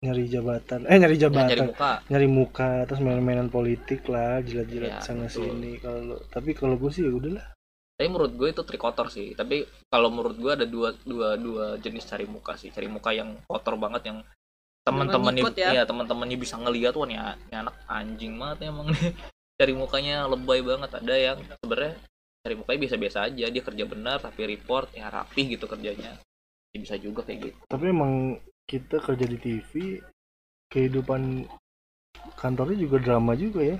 Nyari 0.00 0.32
jabatan. 0.32 0.88
Eh 0.88 0.96
nyari 0.96 1.16
Ya, 1.20 1.28
jabatan. 1.28 1.48
nyari 1.52 1.62
muka. 1.68 1.92
Nyari 2.08 2.28
muka 2.28 2.70
terus 2.88 3.00
main-mainan 3.04 3.52
politik 3.52 4.08
lah 4.08 4.40
jilat-jilat 4.40 4.96
Ya, 4.96 5.04
sana 5.04 5.28
betul. 5.28 5.52
sini 5.52 5.76
kalau 5.76 6.16
tapi 6.32 6.56
kalau 6.56 6.80
gue 6.80 6.88
sih 6.88 7.04
ya 7.04 7.12
udahlah. 7.12 7.44
Tapi 8.00 8.08
menurut 8.08 8.32
gue 8.32 8.48
itu 8.48 8.62
trik 8.64 8.80
kotor 8.80 9.12
sih. 9.12 9.36
Tapi 9.36 9.60
kalau 9.92 10.08
menurut 10.08 10.40
gue 10.40 10.52
ada 10.56 10.64
dua 10.64 10.96
dua 11.04 11.36
dua 11.36 11.76
jenis 11.76 12.08
cari 12.08 12.24
muka 12.24 12.56
sih. 12.56 12.72
Cari 12.72 12.88
muka 12.88 13.12
yang 13.12 13.36
kotor 13.44 13.76
banget 13.76 14.08
yang 14.08 14.18
teman-temannya 14.88 15.44
ngikut 15.44 15.56
ya. 15.60 15.70
ya 15.76 15.82
teman-temannya 15.84 16.40
bisa 16.40 16.56
ngeliat 16.56 16.96
wah 16.96 17.04
nih, 17.04 17.20
nih 17.52 17.56
anak 17.60 17.76
anjing 17.84 18.32
banget 18.40 18.72
emang 18.72 18.88
nih. 18.88 19.12
Cari 19.60 19.72
mukanya 19.76 20.24
lebay 20.24 20.64
banget. 20.64 20.96
Ada 20.96 21.14
yang 21.20 21.38
sebenarnya 21.44 21.92
cari 22.40 22.54
mukanya 22.56 22.80
biasa-biasa 22.88 23.18
aja 23.28 23.46
dia 23.52 23.62
kerja 23.62 23.84
benar 23.84 24.16
tapi 24.24 24.48
report 24.48 24.96
ya 24.96 25.12
rapih 25.12 25.56
gitu 25.56 25.68
kerjanya. 25.68 26.16
Ya, 26.70 26.78
bisa 26.78 26.94
juga 26.96 27.26
kayak 27.26 27.38
gitu. 27.50 27.58
Tapi 27.66 27.84
emang 27.90 28.38
kita 28.64 29.02
kerja 29.02 29.26
di 29.26 29.38
TV 29.38 29.98
kehidupan 30.70 31.44
kantornya 32.38 32.78
juga 32.78 32.96
drama 33.02 33.34
juga 33.34 33.74
ya. 33.74 33.78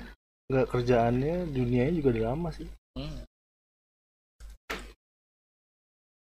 Nggak 0.50 0.66
kerjaannya 0.74 1.34
dunianya 1.54 1.94
juga 1.94 2.10
drama 2.12 2.50
sih. 2.50 2.66
Hmm. 2.98 3.22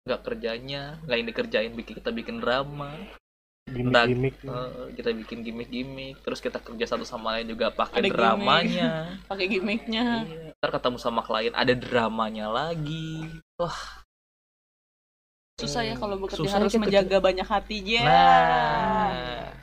nggak 0.04 0.19
kerjanya 0.19 1.00
nggak 1.08 1.15
yang 1.15 1.30
dikerjain 1.32 1.74
bikin 1.80 1.96
kita 2.04 2.12
bikin 2.12 2.43
drama 2.43 2.91
gimmick-gimmick 3.74 4.36
Eh, 4.40 4.86
kita 4.94 5.10
bikin 5.12 5.38
gimmick-gimmick 5.42 6.16
terus 6.22 6.40
kita 6.40 6.58
kerja 6.58 6.86
satu 6.86 7.04
sama 7.04 7.34
lain 7.36 7.50
juga 7.50 7.70
pakai 7.70 8.00
Ada 8.00 8.06
gimmick. 8.06 8.18
dramanya. 8.18 8.90
Pakai 9.30 9.46
gimmicknya 9.48 10.06
Iya. 10.24 10.54
ntar 10.56 10.70
ketemu 10.72 10.98
sama 10.98 11.22
klien 11.22 11.52
ada 11.52 11.74
dramanya 11.74 12.48
lagi. 12.48 13.28
Susah 15.54 15.86
ya 15.86 15.94
kalau 15.94 16.18
bekerja 16.18 16.42
Susah 16.42 16.58
harus 16.60 16.74
menjaga 16.76 17.18
banyak 17.20 17.46
hati 17.46 17.78
ya 17.84 18.02
nah. 18.04 19.54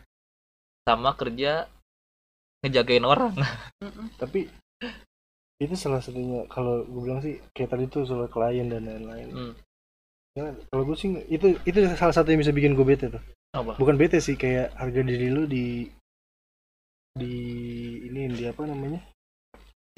Sama 0.87 1.15
kerja 1.15 1.67
ngejagain 2.63 3.05
orang. 3.05 3.35
Tapi 4.23 4.47
itu 5.61 5.75
salah 5.77 6.01
satunya 6.01 6.49
kalau 6.49 6.89
gue 6.89 7.01
bilang 7.05 7.21
sih 7.21 7.37
kayak 7.53 7.71
tadi 7.73 7.85
tuh 7.91 8.09
soal 8.09 8.31
klien 8.33 8.71
dan 8.73 8.89
lain-lain. 8.89 9.29
Hmm. 9.29 9.53
Ya, 10.33 10.55
kalau 10.71 10.87
gue 10.87 10.95
sih 10.95 11.11
itu 11.27 11.59
itu 11.67 11.79
salah 11.99 12.15
satu 12.15 12.31
yang 12.31 12.41
bisa 12.41 12.55
bikin 12.55 12.79
gue 12.79 12.87
bete 12.87 13.11
tuh 13.11 13.19
apa? 13.51 13.73
Bukan 13.77 13.97
bete 13.99 14.23
sih 14.23 14.39
kayak 14.39 14.75
harga 14.79 15.01
diri 15.03 15.29
lu 15.31 15.45
di 15.47 15.91
di 17.11 17.35
ini 18.07 18.31
di 18.31 18.45
apa 18.47 18.63
namanya? 18.67 19.01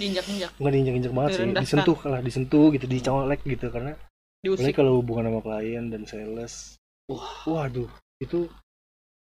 Diinjak-injak. 0.01 0.51
Nggak 0.57 0.73
diinjak-injak 0.73 1.13
banget 1.13 1.31
sih 1.37 1.45
disentuh 1.53 1.99
lah 2.09 2.21
disentuh 2.25 2.67
gitu 2.73 2.87
dicolek 2.89 3.41
gitu 3.45 3.69
karena 3.69 3.93
diusik. 4.41 4.73
kalau 4.75 4.99
hubungan 4.99 5.29
sama 5.29 5.41
klien 5.45 5.85
dan 5.93 6.03
sales. 6.09 6.81
Wah. 7.11 7.45
waduh 7.45 7.91
itu 8.23 8.49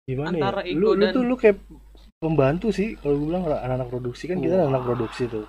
gimana 0.06 0.36
Antara 0.36 0.62
ya 0.68 0.76
ego 0.76 0.94
lu, 0.94 1.00
lu 1.00 1.04
dan- 1.10 1.16
tuh 1.16 1.24
lu 1.26 1.36
kayak 1.40 1.58
pembantu 2.20 2.70
sih 2.76 3.00
kalau 3.00 3.16
gue 3.18 3.28
bilang 3.32 3.48
anak-anak 3.48 3.88
produksi 3.88 4.28
kan 4.30 4.38
kita 4.44 4.56
Wah. 4.62 4.70
anak 4.70 4.84
produksi 4.86 5.24
tuh. 5.26 5.48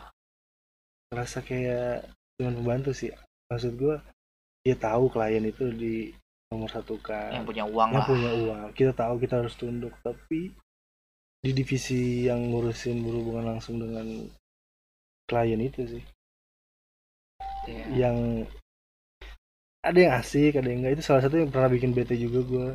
Rasa 1.13 1.43
kayak 1.45 2.07
cuman 2.41 2.55
pembantu 2.57 2.91
sih. 2.97 3.11
Maksud 3.51 3.77
gue 3.77 3.95
dia 4.65 4.77
tahu 4.79 5.11
klien 5.13 5.45
itu 5.45 5.69
di 5.75 6.15
nomor 6.51 6.69
satu 6.71 6.99
kan. 6.99 7.31
Yang 7.31 7.47
punya 7.55 7.65
uang 7.65 7.91
yang 7.95 8.03
lah. 8.03 8.09
punya 8.11 8.31
uang. 8.35 8.67
Kita 8.75 8.93
tahu 8.93 9.15
kita 9.23 9.35
harus 9.41 9.55
tunduk 9.55 9.95
tapi 10.03 10.51
di 11.41 11.51
divisi 11.57 12.29
yang 12.29 12.53
ngurusin 12.53 13.01
berhubungan 13.01 13.57
langsung 13.57 13.79
dengan 13.79 14.27
klien 15.31 15.63
itu 15.63 15.87
sih. 15.87 16.05
Iya. 17.71 18.09
yang 18.09 18.17
ada 19.85 19.99
yang 20.01 20.13
asik 20.19 20.59
ada 20.59 20.69
yang 20.69 20.83
enggak. 20.83 20.99
Itu 20.99 21.05
salah 21.07 21.23
satu 21.23 21.39
yang 21.39 21.55
pernah 21.55 21.71
bikin 21.71 21.95
bete 21.95 22.19
juga 22.19 22.41
gue 22.43 22.69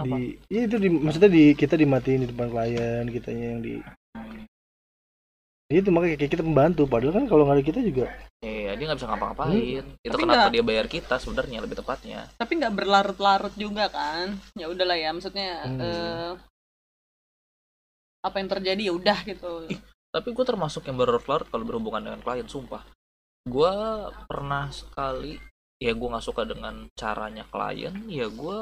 di 0.00 0.40
ya 0.48 0.64
itu 0.64 0.80
di 0.80 0.88
maksudnya 0.88 1.28
di 1.28 1.52
kita 1.52 1.76
dimatiin 1.76 2.24
di 2.24 2.28
depan 2.32 2.48
klien 2.48 3.04
kitanya 3.12 3.44
yang 3.52 3.60
di 3.60 3.76
itu 5.74 5.88
makanya 5.88 6.16
kayak 6.16 6.30
kita 6.30 6.42
pembantu 6.42 6.82
padahal 6.84 7.14
kan 7.14 7.24
kalau 7.24 7.42
nggak 7.44 7.56
ada 7.56 7.66
kita 7.66 7.80
juga 7.80 8.06
Iya, 8.42 8.74
dia 8.74 8.84
nggak 8.84 8.98
bisa 8.98 9.06
ngapa-ngapain. 9.06 9.84
Itu 9.96 10.10
Tapi 10.10 10.18
kenapa 10.20 10.34
nggak- 10.42 10.52
dia 10.52 10.64
bayar 10.64 10.86
kita 10.88 11.14
sebenarnya 11.16 11.62
lebih 11.62 11.78
tepatnya. 11.78 12.26
tapi 12.34 12.52
nggak 12.58 12.74
berlarut-larut 12.74 13.54
juga 13.54 13.86
kan 13.86 14.34
ya 14.52 14.66
udahlah 14.66 14.98
ya 14.98 15.10
maksudnya 15.10 15.62
Hmm. 15.62 15.78
eh, 15.78 16.30
apa 18.22 18.36
yang 18.36 18.48
terjadi 18.48 18.82
ya 18.82 18.92
udah 18.92 19.18
gitu 19.24 19.66
Tapi 20.12 20.28
gue 20.28 20.44
termasuk 20.44 20.84
yang 20.84 20.94
berlarut 20.94 21.24
kalau 21.46 21.64
berhubungan 21.64 22.04
dengan 22.04 22.20
klien, 22.20 22.44
sumpah. 22.44 22.84
Gue 23.42 23.72
pernah 24.26 24.68
sekali, 24.68 25.40
ya 25.78 25.88
gue 25.90 26.04
nggak 26.04 26.20
suka 26.22 26.44
dengan 26.44 26.84
caranya 26.92 27.48
klien, 27.48 27.96
ya 28.06 28.28
gue 28.28 28.60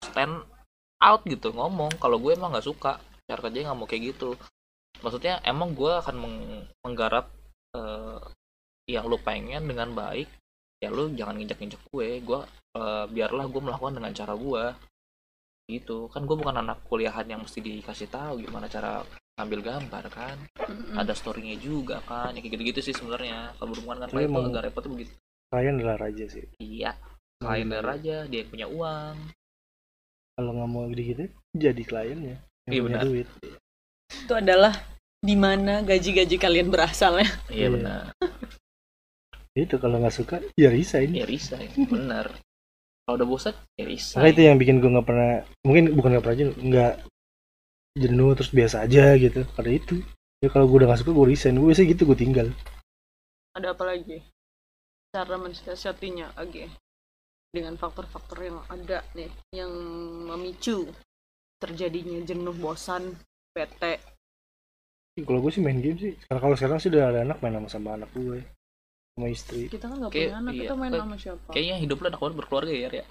stand 0.00 0.38
out 0.98 1.20
gitu 1.24 1.50
ngomong. 1.50 1.98
Kalau 1.98 2.16
gue 2.16 2.30
emang 2.30 2.54
nggak 2.54 2.62
suka, 2.62 2.94
cara 3.26 3.40
kerjanya 3.40 3.72
nggak 3.72 3.80
mau 3.80 3.84
kayak 3.84 4.14
gitu. 4.14 4.38
Maksudnya 4.98 5.38
emang 5.42 5.72
gue 5.72 5.92
akan 5.92 6.16
meng- 6.16 6.66
menggarap 6.80 7.30
eh, 7.70 8.18
yang 8.86 9.04
lu 9.04 9.18
pengen 9.18 9.64
dengan 9.64 9.92
baik. 9.92 10.26
Ya 10.78 10.88
lu 10.88 11.10
jangan 11.10 11.36
nginjak-nginjak 11.36 11.82
gue. 11.86 12.08
Gue 12.20 12.40
eh, 12.74 13.04
biarlah 13.06 13.46
gue 13.46 13.60
melakukan 13.60 13.94
dengan 13.94 14.12
cara 14.12 14.34
gue. 14.34 14.64
gitu 15.68 16.08
kan 16.08 16.24
gue 16.24 16.32
bukan 16.32 16.56
anak 16.58 16.80
kuliahan 16.88 17.28
yang 17.28 17.44
mesti 17.44 17.60
dikasih 17.60 18.08
tahu 18.08 18.40
gimana 18.40 18.64
cara 18.66 19.04
ngambil 19.36 19.60
gambar 19.60 20.04
kan 20.08 20.36
Mm-mm. 20.64 20.96
ada 20.96 21.12
storynya 21.12 21.60
juga 21.60 22.00
kan 22.02 22.32
ya 22.32 22.40
kayak 22.40 22.56
gitu-gitu 22.56 22.80
sih 22.80 22.96
sebenarnya 22.96 23.52
kalau 23.52 23.76
berhubungan 23.76 24.00
kan 24.00 24.16
emang- 24.16 24.48
agak 24.48 24.64
repot 24.64 24.80
tuh 24.80 24.96
begitu 24.96 25.12
klien 25.52 25.76
adalah 25.76 26.00
raja 26.00 26.24
sih 26.24 26.40
iya 26.56 26.96
klien 27.36 27.68
Hmm. 27.68 27.84
aja 27.84 28.24
dia 28.24 28.38
yang 28.40 28.48
punya 28.48 28.64
uang 28.66 29.16
kalau 30.32 30.50
nggak 30.56 30.70
mau 30.72 30.88
gitu 30.88 31.24
jadi 31.52 31.82
kliennya 31.84 32.36
yang 32.64 32.72
Iya, 32.72 32.80
punya 32.80 32.96
benar. 32.96 33.04
duit 33.04 33.28
itu 34.08 34.32
adalah 34.32 34.72
di 35.18 35.34
mana 35.34 35.82
gaji-gaji 35.82 36.36
kalian 36.38 36.68
berasal 36.70 37.18
ya 37.20 37.28
iya 37.50 37.66
Iya. 37.66 37.68
benar. 37.74 38.02
Itu 39.58 39.74
kalau 39.82 39.98
nggak 39.98 40.14
suka 40.14 40.36
ya 40.54 40.70
resign 40.70 41.10
ya 41.14 41.26
resign 41.26 41.68
benar. 41.90 42.30
Kalau 43.02 43.16
udah 43.18 43.28
bosan 43.28 43.54
ya 43.74 43.84
resign 43.88 44.20
Makanya 44.22 44.32
itu 44.36 44.42
yang 44.46 44.56
bikin 44.60 44.76
gue 44.78 44.90
nggak 44.94 45.06
pernah 45.08 45.32
mungkin 45.66 45.84
bukan 45.98 46.08
nggak 46.14 46.24
pernah 46.24 46.38
jenuh 46.38 46.56
nggak 46.62 46.94
jenuh 47.98 48.30
terus 48.38 48.50
biasa 48.54 48.76
aja 48.86 49.04
gitu. 49.18 49.42
Pada 49.52 49.70
itu. 49.72 49.98
Ya 50.38 50.46
kalau 50.54 50.70
gue 50.70 50.78
udah 50.78 50.88
nggak 50.94 51.00
suka 51.02 51.10
gue 51.10 51.26
resign. 51.26 51.58
Gue 51.58 51.74
biasanya 51.74 51.88
gitu 51.98 52.02
gue 52.06 52.18
tinggal. 52.18 52.48
Ada 53.58 53.74
apa 53.74 53.84
lagi? 53.90 54.22
Cara 55.10 55.34
mensiasatinya 55.34 56.38
oke 56.38 56.64
dengan 57.50 57.74
faktor-faktor 57.74 58.44
yang 58.44 58.60
ada 58.68 59.02
nih 59.16 59.32
yang 59.56 59.72
memicu 60.28 60.84
terjadinya 61.58 62.22
jenuh 62.22 62.52
bosan 62.54 63.16
bete 63.58 63.94
kalau 65.18 65.42
gue 65.42 65.50
sih 65.50 65.58
main 65.58 65.82
game 65.82 65.98
sih. 65.98 66.14
Karena 66.30 66.38
kalau 66.38 66.54
sekarang 66.54 66.78
sih 66.78 66.94
udah 66.94 67.10
ada 67.10 67.20
anak 67.26 67.42
main 67.42 67.58
sama 67.58 67.66
sama 67.66 67.88
anak 67.98 68.10
gue 68.14 68.38
sama 69.18 69.26
istri. 69.26 69.66
Kita 69.66 69.90
kan 69.90 69.98
nggak 69.98 70.12
Kayak- 70.14 70.30
punya 70.30 70.38
anak 70.38 70.52
iya, 70.54 70.60
kita 70.62 70.74
main 70.78 70.92
sama 70.94 71.16
siapa? 71.18 71.48
kayaknya 71.50 71.76
hidup 71.82 71.98
lo 71.98 72.06
enak 72.06 72.20
banget 72.22 72.36
berkeluarga 72.38 72.70
ya 72.70 72.88
ya 72.94 73.06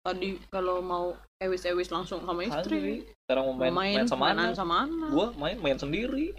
tadi 0.00 0.28
kalau 0.48 0.80
mau 0.80 1.12
ewis-ewis 1.38 1.92
langsung 1.92 2.24
sama 2.26 2.40
istri. 2.42 3.04
Sekarang 3.28 3.46
mau 3.46 3.54
main, 3.54 3.70
main, 3.70 4.04
sama 4.10 4.32
anak. 4.34 4.58
sama 4.58 4.74
anak. 4.88 5.10
Gua 5.14 5.30
main 5.38 5.54
main 5.62 5.78
sendiri. 5.78 6.34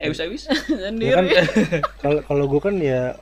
Ewis 0.00 0.20
ewis 0.24 0.48
sendiri. 0.88 1.12
Ya 1.12 1.20
kan, 1.20 1.82
kalau 2.00 2.20
kalau 2.24 2.44
gue 2.48 2.60
kan 2.64 2.74
ya 2.80 3.12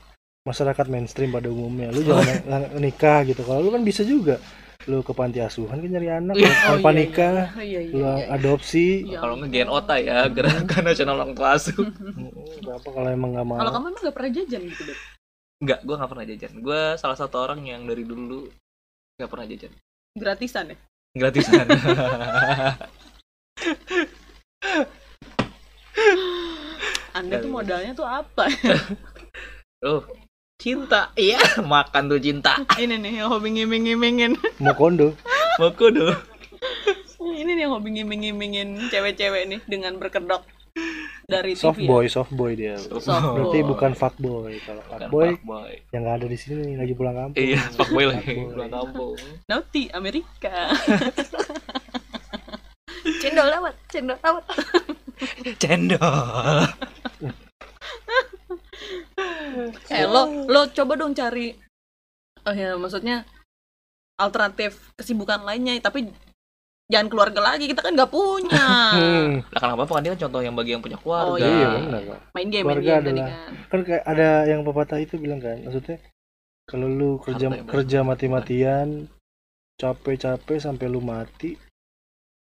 masyarakat 0.46 0.86
mainstream 0.86 1.34
pada 1.34 1.50
umumnya. 1.50 1.90
Lu 1.90 2.06
jangan 2.06 2.62
nikah 2.84 3.26
gitu. 3.26 3.42
Kalau 3.42 3.58
lu 3.58 3.74
kan 3.74 3.82
bisa 3.82 4.06
juga 4.06 4.38
lu 4.86 4.98
ke 5.00 5.12
panti 5.12 5.38
asuhan 5.38 5.78
kan 5.78 5.88
nyari 5.88 6.08
anak 6.10 6.34
Iya. 6.34 6.50
tanpa 6.64 6.90
nikah 6.90 7.34
iya, 7.58 7.80
iya, 7.82 7.94
lu 7.94 8.02
iya. 8.02 8.26
adopsi 8.30 9.06
Ya 9.06 9.18
kalau 9.22 9.38
nge 9.38 9.46
ampun. 9.46 9.54
GNOT 9.54 9.88
ya 10.02 10.18
gerakan 10.28 10.82
nasional 10.84 11.14
orang 11.16 11.32
tua 11.32 11.48
asuh 11.54 11.86
apa 12.62 12.88
kalau 12.88 13.08
emang 13.08 13.30
nggak 13.32 13.46
mau 13.46 13.56
kalau 13.58 13.70
kamu 13.70 13.86
emang 13.88 14.02
gak 14.02 14.16
pernah 14.16 14.30
jajan 14.32 14.62
gitu 14.66 14.82
deh 14.86 14.98
Enggak, 15.62 15.78
gue 15.86 15.94
nggak 15.94 16.10
pernah 16.10 16.26
jajan. 16.26 16.52
Gue 16.58 16.80
salah 16.98 17.14
satu 17.14 17.38
orang 17.38 17.62
yang 17.62 17.86
dari 17.86 18.02
dulu 18.02 18.50
nggak 19.14 19.30
pernah 19.30 19.46
jajan. 19.46 19.70
gratisan 20.18 20.74
ya 20.74 20.76
Gratisan. 21.14 21.66
anda 27.12 27.36
tuh 27.38 27.52
modalnya 27.52 27.92
tuh 27.92 28.02
apa 28.02 28.48
oh, 29.84 30.00
cinta. 30.62 31.10
Iya, 31.14 31.42
makan 31.66 32.06
tuh 32.06 32.16
cinta. 32.16 32.54
ini 32.78 32.94
nih 32.96 33.18
yang 33.18 33.28
hobi 33.28 33.50
ngiming-ngimingin 33.52 34.38
mau 34.58 34.72
kondo 34.72 35.18
Mako 35.58 35.90
dong. 35.90 36.14
ini 37.20 37.50
nih 37.50 37.66
yang 37.66 37.72
hobi 37.72 37.90
ngiming-ngimingin 37.92 38.86
cewek-cewek 38.88 39.42
nih 39.44 39.60
dengan 39.64 39.98
berkedok 39.98 40.46
dari 41.24 41.52
TV 41.52 41.60
soft 41.60 41.78
ya? 41.78 41.86
boy 41.86 42.04
soft 42.06 42.32
boy 42.32 42.52
dia 42.52 42.76
Soft 42.78 43.06
berarti 43.06 43.60
boy. 43.60 43.68
bukan 43.68 43.92
fuck 43.92 44.14
boy 44.16 44.52
kalau 44.62 44.82
fuck 44.82 45.02
boy 45.08 45.28
fuckboy. 45.34 45.72
yang 45.90 46.02
nggak 46.02 46.16
ada 46.16 46.26
di 46.26 46.38
sini 46.38 46.74
lagi 46.74 46.92
pulang 46.92 47.14
kampung 47.14 47.42
Iya, 47.42 47.60
fuckboy 47.72 48.04
lagi. 48.06 48.26
Fuckboy. 48.32 48.52
Pulang 48.52 48.72
kampung. 48.72 49.16
Naughty 49.46 49.82
Amerika 49.92 50.72
cendol 53.20 53.46
lewat 53.48 53.74
cendol 53.88 54.16
lewat 54.16 54.44
Cendol. 55.54 56.66
Eh 59.88 60.04
lo 60.04 60.22
lo 60.46 60.60
coba 60.68 60.92
dong 60.94 61.12
cari 61.12 61.52
oh 62.42 62.52
ya 62.52 62.74
maksudnya 62.74 63.22
alternatif 64.16 64.92
kesibukan 64.94 65.42
lainnya 65.42 65.78
tapi 65.78 66.08
jangan 66.86 67.08
keluarga 67.08 67.40
lagi 67.40 67.64
kita 67.64 67.80
kan 67.80 67.96
nggak 67.96 68.12
punya. 68.12 68.68
Hmm, 68.92 69.40
Lah 69.48 69.60
kenapa 69.64 69.82
apa 69.82 69.92
kan 69.96 70.02
dia 70.04 70.12
kan 70.12 70.20
contoh 70.28 70.40
yang 70.44 70.52
bagi 70.52 70.76
yang 70.76 70.82
punya 70.84 70.98
Oh, 70.98 71.02
keluarga. 71.02 71.40
iya. 71.40 71.68
Benar 71.80 72.00
kok 72.04 72.20
main 72.36 72.48
game 72.48 72.64
main 72.68 72.76
Keluarga 72.76 72.92
game 72.92 73.00
tadi 73.02 73.12
adalah- 73.16 73.32
kan 73.32 73.52
kan 73.72 73.80
kayak 73.82 74.02
ada 74.04 74.28
yang 74.44 74.60
pepatah 74.60 74.98
itu 75.00 75.14
bilang 75.16 75.40
kan 75.40 75.56
maksudnya 75.58 75.96
kalau 76.62 76.86
lu 76.86 77.10
kerja 77.18 77.46
Harta 77.48 77.64
kerja 77.66 77.98
mati-matian 78.04 78.88
capek-capek 79.74 80.58
sampai 80.60 80.86
lu 80.86 81.00
mati 81.00 81.56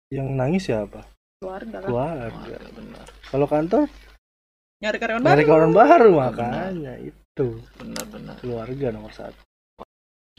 yang 0.09 0.33
nangis 0.33 0.65
siapa? 0.65 1.05
Keluarga 1.37 1.77
kan? 1.77 1.85
Keluarga. 1.85 2.27
Keluarga, 2.33 2.67
benar. 2.73 3.05
kalau 3.29 3.45
kantor 3.47 3.85
nyari 4.79 4.97
karyawan 4.97 5.23
dari 5.23 5.43
baru 5.43 5.55
orang 5.59 5.73
baru 5.75 6.09
Benar. 6.11 6.23
makanya 6.31 6.93
itu 7.03 7.47
Benar, 7.79 8.05
benar. 8.07 8.35
keluarga 8.39 8.87
nomor 8.95 9.11
satu 9.11 9.39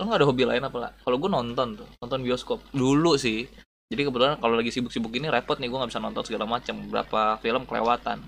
Lo 0.01 0.09
gak 0.09 0.25
ada 0.25 0.29
hobi 0.33 0.49
lain 0.49 0.65
apa 0.65 0.79
lah? 0.81 0.91
Kalau 1.05 1.21
gue 1.21 1.29
nonton 1.29 1.77
tuh, 1.77 1.85
nonton 2.01 2.25
bioskop. 2.25 2.65
Dulu 2.73 3.21
sih. 3.21 3.45
Jadi 3.93 4.01
kebetulan 4.09 4.41
kalau 4.41 4.57
lagi 4.57 4.73
sibuk-sibuk 4.73 5.13
ini 5.13 5.29
repot 5.29 5.61
nih 5.61 5.69
gue 5.69 5.77
nggak 5.77 5.93
bisa 5.93 6.01
nonton 6.01 6.25
segala 6.25 6.49
macam. 6.49 6.73
Berapa 6.89 7.37
film 7.45 7.69
kelewatan 7.69 8.25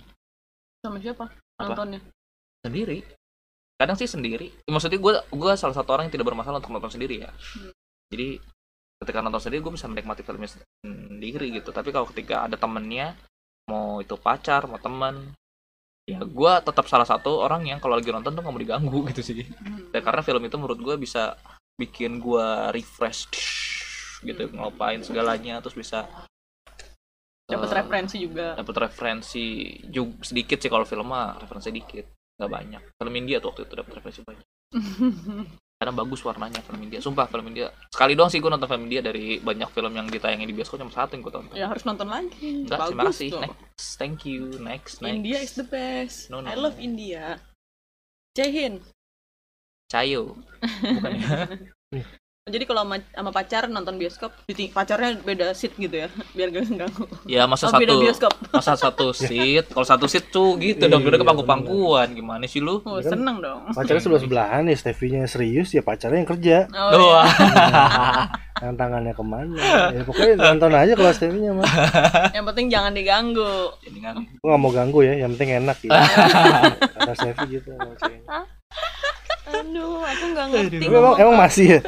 sama 0.84 0.98
siapa 1.00 1.32
Apa? 1.32 1.64
nontonnya 1.64 2.04
sendiri. 2.60 3.00
Kadang 3.80 3.96
sih 3.96 4.04
sendiri. 4.04 4.52
Maksudnya 4.68 5.00
gue 5.00 5.12
gue 5.32 5.52
salah 5.56 5.72
satu 5.72 5.96
orang 5.96 6.12
yang 6.12 6.14
tidak 6.20 6.28
bermasalah 6.28 6.60
untuk 6.60 6.76
nonton 6.76 6.92
sendiri 6.92 7.24
ya. 7.24 7.32
Hmm. 7.32 7.72
Jadi 8.12 8.36
ketika 9.00 9.18
nonton 9.24 9.40
sendiri 9.40 9.64
gue 9.64 9.72
bisa 9.72 9.88
menikmati 9.88 10.20
filmnya 10.20 10.52
sendiri 10.84 11.46
gitu. 11.56 11.72
Tapi 11.72 11.88
kalau 11.88 12.04
ketika 12.12 12.44
ada 12.44 12.60
temennya, 12.60 13.16
mau 13.64 14.04
itu 14.04 14.12
pacar, 14.20 14.68
mau 14.68 14.76
teman, 14.76 15.32
ya 16.02 16.18
gue 16.18 16.52
tetap 16.66 16.90
salah 16.90 17.06
satu 17.06 17.46
orang 17.46 17.62
yang 17.62 17.78
kalau 17.78 17.94
lagi 17.94 18.10
nonton 18.10 18.34
tuh 18.34 18.42
nggak 18.42 18.54
mau 18.54 18.62
diganggu 18.62 18.98
gitu 19.14 19.22
sih. 19.22 19.46
Hmm. 19.46 19.94
Ya, 19.94 20.02
karena 20.02 20.22
film 20.26 20.42
itu 20.42 20.56
menurut 20.58 20.78
gue 20.82 20.96
bisa 20.98 21.38
bikin 21.78 22.20
gue 22.20 22.46
refresh 22.74 23.26
gitu 24.22 24.46
Hmm. 24.46 24.54
ngelupain 24.54 25.02
segalanya 25.02 25.58
terus 25.58 25.74
bisa 25.74 26.06
dapat 27.42 27.68
eh, 27.68 27.76
referensi 27.82 28.16
juga 28.22 28.54
dapat 28.54 28.76
referensi 28.86 29.44
juga 29.90 30.22
sedikit 30.22 30.62
sih 30.62 30.70
kalau 30.70 30.86
film 30.86 31.10
mah 31.10 31.42
referensi 31.42 31.74
dikit 31.74 32.06
nggak 32.38 32.50
banyak 32.50 32.82
film 32.96 33.14
India 33.18 33.42
tuh 33.42 33.50
waktu 33.50 33.66
itu 33.66 33.74
dapat 33.74 33.92
referensi 33.98 34.20
banyak 34.22 34.46
karena 35.82 35.90
bagus 35.98 36.22
warnanya 36.22 36.62
film 36.62 36.78
India. 36.86 37.02
Sumpah 37.02 37.26
film 37.26 37.50
India. 37.50 37.74
Sekali 37.90 38.14
doang 38.14 38.30
sih 38.30 38.38
gue 38.38 38.46
nonton 38.46 38.70
film 38.70 38.86
India 38.86 39.02
dari 39.02 39.42
banyak 39.42 39.66
film 39.74 39.92
yang 39.98 40.06
ditayangin 40.06 40.46
di 40.46 40.54
bioskop 40.54 40.78
cuma 40.78 40.94
satu 40.94 41.18
yang 41.18 41.26
gue 41.26 41.34
tonton. 41.34 41.54
Ya 41.58 41.66
harus 41.66 41.82
nonton 41.82 42.06
lagi. 42.06 42.62
Enggak 42.62 42.86
terima 42.86 43.10
bagus 43.10 43.18
kasih. 43.18 43.28
tuh. 43.34 43.42
next. 43.42 43.86
Thank 43.98 44.18
you. 44.22 44.42
Next 44.62 44.94
next. 45.02 45.18
India 45.18 45.38
is 45.42 45.58
the 45.58 45.66
best. 45.66 46.30
No, 46.30 46.38
no, 46.38 46.46
I 46.46 46.54
love. 46.54 46.78
India. 46.78 47.42
Jaehin 48.32 48.80
Cayo 49.92 50.40
bukan 50.96 51.12
ya 51.20 51.36
jadi 52.52 52.66
kalau 52.66 52.82
sama, 52.82 52.98
sama 53.14 53.30
pacar 53.30 53.70
nonton 53.70 54.02
bioskop 54.02 54.34
pacarnya 54.74 55.14
beda 55.22 55.54
seat 55.54 55.78
gitu 55.78 55.94
ya 55.94 56.10
biar 56.36 56.50
gak 56.50 56.74
ganggu. 56.74 57.06
Ya 57.30 57.46
masa 57.46 57.70
oh, 57.70 57.78
beda 57.78 57.94
satu 57.94 58.02
bioskop. 58.02 58.32
masa 58.58 58.72
satu 58.74 59.06
seat. 59.14 59.70
Kalau 59.70 59.86
satu 59.86 60.10
seat 60.10 60.34
tuh 60.34 60.58
gitu 60.58 60.90
dong 60.90 61.06
Iya, 61.06 61.14
udah 61.14 61.20
ke 61.22 61.26
pangku-pangkuan 61.26 62.18
gimana 62.18 62.42
sih 62.50 62.58
lu? 62.58 62.82
Oh 62.82 62.98
Ya 62.98 63.06
kan? 63.06 63.14
seneng 63.14 63.36
dong. 63.40 63.70
pacarnya 63.70 64.02
sebelah 64.10 64.22
sebelahan 64.26 64.62
ya 64.66 64.74
Stevie-nya 64.74 65.30
serius 65.30 65.70
ya 65.70 65.86
pacarnya 65.86 66.18
yang 66.26 66.30
kerja. 66.34 66.56
Oh, 66.74 67.14
Wah. 67.14 67.30
yang 68.62 68.74
tangannya 68.74 69.14
ke 69.14 69.22
mana? 69.22 69.62
Ya 69.94 70.02
pokoknya 70.02 70.34
nonton 70.42 70.72
aja 70.74 70.92
kalau 70.98 71.12
Stevie-nya 71.14 71.50
mah 71.54 71.66
iya. 71.66 72.42
yang 72.42 72.46
penting 72.50 72.66
jangan 72.74 72.90
diganggu. 72.90 73.70
Jadi 73.86 73.98
kan 74.02 74.18
gue 74.18 74.48
gak 74.50 74.58
mau 74.58 74.74
ganggu 74.74 75.00
ya 75.06 75.14
yang 75.14 75.30
penting 75.38 75.62
enak 75.62 75.78
gitu. 75.78 75.94
Kata 75.94 77.12
Stevie 77.14 77.62
gitu. 77.62 77.70
Aduh 79.60 80.00
aku 80.00 80.24
nggak 80.32 80.46
ngerti 80.52 80.76
Tapi 80.80 80.94
emang, 80.96 81.14
emang 81.20 81.36
masih 81.36 81.66
ya? 81.76 81.80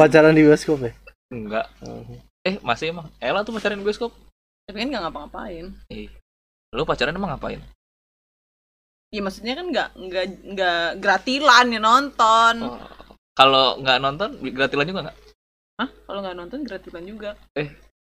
Pacaran 0.00 0.32
di 0.32 0.42
bioskop 0.44 0.78
ya? 0.80 0.92
Enggak. 1.30 1.66
Oh. 1.84 2.02
eh 2.40 2.56
masih 2.64 2.96
emang? 2.96 3.06
Ella 3.20 3.44
tuh 3.44 3.52
pacaran 3.52 3.78
di 3.78 3.84
bioskop? 3.84 4.10
Tapi 4.66 4.76
kan 4.80 4.88
nggak 4.88 5.02
ngapa-ngapain. 5.08 5.66
Lu 6.70 6.82
pacaran 6.86 7.14
emang 7.14 7.34
ngapain? 7.34 7.60
Ya 9.10 9.20
maksudnya 9.26 9.58
kan 9.58 9.66
nggak 9.74 9.88
nggak 9.98 10.24
nggak 10.54 10.86
gratilan 11.02 11.66
ya 11.74 11.80
nonton. 11.82 12.54
Oh. 12.62 12.78
kalau 13.34 13.80
nggak 13.80 13.98
nonton 14.04 14.36
gratilan 14.38 14.86
juga 14.86 15.00
nggak? 15.08 15.16
Hah? 15.80 15.88
kalau 16.06 16.20
nggak 16.20 16.36
nonton 16.36 16.60
gratilan 16.62 17.04
juga. 17.08 17.30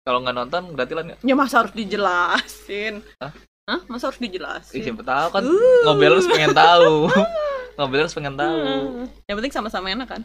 Kalau 0.05 0.19
nggak 0.21 0.35
nonton 0.37 0.63
gratilan 0.73 1.03
nggak? 1.11 1.19
Ya 1.21 1.35
masa 1.37 1.61
harus 1.61 1.73
dijelasin? 1.75 3.03
Hah? 3.21 3.33
Hah? 3.65 3.79
masa 3.89 4.13
harus 4.13 4.21
Ih, 4.21 4.29
dijelasin 4.29 4.77
siapa 4.77 5.01
tahu 5.01 5.27
kan 5.33 5.41
Uh. 5.41 5.81
ngobel 5.89 6.13
harus 6.13 6.29
pengen 6.29 6.53
tahu 6.53 7.09
ngobel 7.75 8.07
harus 8.07 8.15
pengen 8.15 8.39
tahu. 8.39 8.59
Hmm. 8.63 9.05
yang 9.27 9.35
penting 9.39 9.53
sama-sama 9.53 9.91
enak 9.91 10.07
kan? 10.07 10.21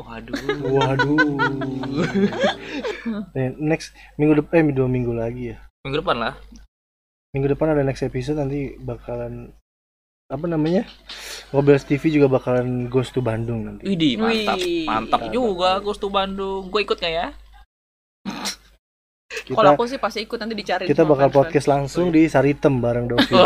Waduh. 0.00 0.36
Waduh. 0.72 1.16
Next 3.60 3.92
minggu 4.16 4.40
depan 4.40 4.64
eh 4.64 4.72
dua 4.72 4.88
minggu 4.88 5.12
lagi 5.12 5.52
ya. 5.52 5.60
Minggu 5.84 6.00
depan 6.00 6.16
lah. 6.16 6.34
Minggu 7.32 7.56
depan 7.56 7.72
ada 7.72 7.80
next 7.80 8.04
episode 8.04 8.36
nanti 8.36 8.76
bakalan 8.76 9.56
apa 10.28 10.44
namanya? 10.48 10.84
Ngobel 11.52 11.80
TV 11.80 12.20
juga 12.20 12.28
bakalan 12.28 12.88
ghost 12.88 13.12
to 13.12 13.24
Bandung 13.24 13.68
nanti. 13.68 13.88
Widih 13.88 14.20
mantap 14.20 14.58
Wih. 14.60 14.84
mantap 14.88 15.20
juga 15.32 15.80
Gus 15.80 16.00
tuh 16.00 16.12
Bandung. 16.12 16.68
Gue 16.68 16.84
ikut 16.84 16.96
nggak 16.96 17.12
ya? 17.12 17.32
Kalau 19.56 19.74
aku 19.74 19.88
sih 19.88 19.96
pasti 19.96 20.24
ikut 20.24 20.38
nanti 20.38 20.54
dicari. 20.56 20.84
kita 20.88 21.08
bakal 21.08 21.32
podcast 21.32 21.68
langsung 21.68 22.12
di 22.12 22.28
Saritem 22.28 22.80
bareng 22.80 23.08
Dovi. 23.10 23.32